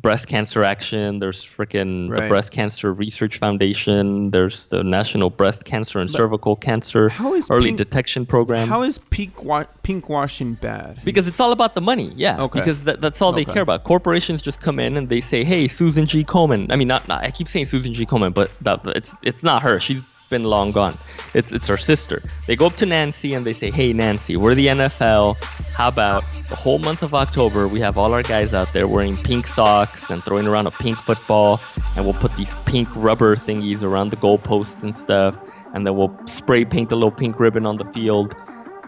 breast 0.00 0.28
cancer 0.28 0.64
action. 0.64 1.18
There's 1.18 1.44
freaking 1.44 2.08
the 2.14 2.26
breast 2.28 2.52
cancer 2.52 2.92
research 2.92 3.38
foundation. 3.38 4.30
There's 4.30 4.68
the 4.68 4.82
national 4.82 5.30
breast 5.30 5.64
cancer 5.64 5.98
and 5.98 6.10
cervical 6.10 6.56
cancer 6.56 7.08
how 7.10 7.34
is 7.34 7.50
early 7.50 7.66
pink- 7.68 7.78
detection 7.78 8.24
program. 8.26 8.68
How 8.68 8.82
is 8.82 8.98
pink, 8.98 9.44
wa- 9.44 9.64
pink 9.82 10.08
washing 10.08 10.54
bad? 10.54 11.00
because 11.04 11.26
it's 11.28 11.40
all 11.40 11.52
about 11.52 11.74
the 11.74 11.80
money, 11.80 12.12
yeah. 12.16 12.40
Okay. 12.42 12.60
Because 12.60 12.84
that, 12.84 13.00
that's 13.00 13.20
all 13.20 13.32
they 13.32 13.42
Okay. 13.42 13.52
care 13.52 13.62
about. 13.62 13.84
Corporations 13.84 14.40
just 14.42 14.60
come 14.60 14.78
in 14.78 14.96
and 14.96 15.08
they 15.08 15.20
say, 15.20 15.44
"Hey, 15.44 15.68
Susan 15.68 16.06
G. 16.06 16.24
Komen." 16.24 16.72
I 16.72 16.76
mean, 16.76 16.88
not, 16.88 17.06
not 17.08 17.22
I 17.24 17.30
keep 17.30 17.48
saying 17.48 17.66
Susan 17.66 17.92
G. 17.94 18.06
Komen, 18.06 18.32
but 18.34 18.50
that, 18.62 18.80
it's 18.86 19.14
it's 19.22 19.42
not 19.42 19.62
her. 19.62 19.78
She's 19.80 20.02
been 20.30 20.44
long 20.44 20.72
gone. 20.72 20.96
It's 21.34 21.52
it's 21.52 21.66
her 21.66 21.76
sister. 21.76 22.22
They 22.46 22.56
go 22.56 22.66
up 22.66 22.76
to 22.76 22.86
Nancy 22.86 23.34
and 23.34 23.44
they 23.44 23.52
say, 23.52 23.70
"Hey, 23.70 23.92
Nancy, 23.92 24.36
we're 24.36 24.54
the 24.54 24.68
NFL. 24.68 25.36
How 25.74 25.88
about 25.88 26.24
the 26.48 26.56
whole 26.56 26.78
month 26.78 27.02
of 27.02 27.14
October? 27.14 27.68
We 27.68 27.80
have 27.80 27.98
all 27.98 28.14
our 28.14 28.22
guys 28.22 28.54
out 28.54 28.72
there 28.72 28.88
wearing 28.88 29.16
pink 29.16 29.46
socks 29.46 30.10
and 30.10 30.24
throwing 30.24 30.46
around 30.46 30.66
a 30.66 30.70
pink 30.70 30.96
football, 30.96 31.60
and 31.96 32.04
we'll 32.04 32.14
put 32.14 32.34
these 32.36 32.54
pink 32.64 32.88
rubber 32.96 33.36
thingies 33.36 33.82
around 33.82 34.10
the 34.10 34.16
goalposts 34.16 34.82
and 34.82 34.96
stuff, 34.96 35.38
and 35.74 35.86
then 35.86 35.96
we'll 35.96 36.16
spray 36.26 36.64
paint 36.64 36.90
a 36.92 36.94
little 36.94 37.12
pink 37.12 37.38
ribbon 37.38 37.66
on 37.66 37.76
the 37.76 37.84
field." 37.92 38.34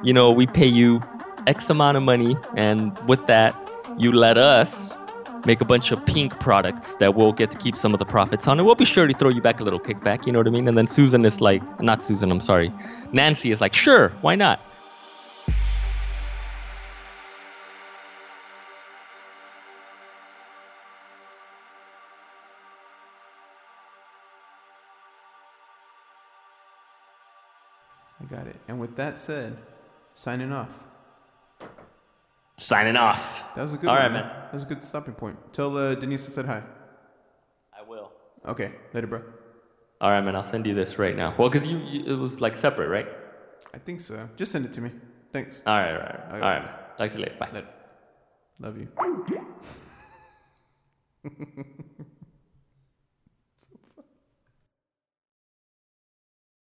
you 0.02 0.12
know, 0.12 0.30
we 0.30 0.46
pay 0.46 0.66
you 0.66 1.00
X 1.46 1.70
amount 1.70 1.96
of 1.96 2.02
money, 2.02 2.37
and 2.56 2.96
with 3.08 3.25
that, 3.26 3.54
you 3.99 4.12
let 4.12 4.38
us 4.38 4.96
make 5.44 5.61
a 5.61 5.64
bunch 5.64 5.92
of 5.92 6.04
pink 6.06 6.38
products 6.40 6.96
that 6.96 7.14
we'll 7.14 7.32
get 7.32 7.50
to 7.50 7.58
keep 7.58 7.76
some 7.76 7.92
of 7.92 7.99
the 7.99 8.06
profits 8.06 8.46
on, 8.46 8.58
and 8.58 8.66
we'll 8.66 8.75
be 8.75 8.84
sure 8.84 9.06
to 9.06 9.14
throw 9.14 9.28
you 9.28 9.40
back 9.40 9.61
a 9.61 9.64
little 9.64 9.80
kickback. 9.80 10.26
You 10.26 10.32
know 10.32 10.38
what 10.38 10.46
I 10.46 10.50
mean? 10.50 10.68
And 10.68 10.78
then 10.78 10.87
Susan 10.87 11.25
is 11.25 11.40
like, 11.40 11.62
not 11.80 12.02
Susan, 12.02 12.30
I'm 12.30 12.40
sorry, 12.40 12.72
Nancy 13.12 13.50
is 13.50 13.61
like, 13.61 13.75
sure, 13.75 14.11
why 14.20 14.34
not? 14.34 14.61
I 28.20 28.25
got 28.26 28.46
it. 28.46 28.56
And 28.68 28.78
with 28.78 28.94
that 28.96 29.18
said, 29.18 29.56
signing 30.14 30.52
off. 30.52 30.78
Signing 32.56 32.96
off. 32.96 33.41
That 33.54 33.62
was 33.62 33.75
a 33.75 33.76
good 33.76 33.88
All 33.90 33.94
one, 33.97 34.02
right, 34.04 34.12
man. 34.12 34.25
That 34.25 34.52
was 34.54 34.62
a 34.62 34.66
good 34.66 34.82
stopping 34.82 35.14
point. 35.14 35.37
Tell 35.52 35.76
uh, 35.76 35.94
Denise 35.94 36.26
I 36.26 36.30
said 36.30 36.47
hi. 36.47 36.62
I 37.78 37.82
will. 37.87 38.11
Okay, 38.47 38.73
later, 38.94 39.06
bro. 39.06 39.23
All 40.00 40.11
right, 40.11 40.21
man. 40.23 40.35
I'll 40.35 40.50
send 40.50 40.66
you 40.66 40.75
this 40.75 40.99
right 40.99 41.16
now. 41.16 41.35
Well, 41.38 41.49
because 41.49 41.68
you, 41.68 41.78
you, 41.78 42.04
it 42.06 42.18
was 42.18 42.40
like 42.40 42.56
separate, 42.56 42.88
right? 42.88 43.06
I 43.75 43.78
think 43.78 44.00
so. 44.00 44.28
Just 44.37 44.52
send 44.52 44.64
it 44.64 44.73
to 44.75 44.80
me. 44.80 44.90
Thanks. 45.32 45.62
All 45.66 45.76
right, 45.78 45.92
all 45.92 45.99
right, 45.99 46.14
Okay. 46.14 46.35
all 46.35 46.40
right. 46.40 46.64
man. 46.64 46.73
Talk 46.99 47.11
to 47.12 47.18
you 47.18 47.25
later. 47.25 47.37
Bye. 47.38 47.50
Later. 47.52 47.68
Love 48.61 48.78
you. 48.78 48.88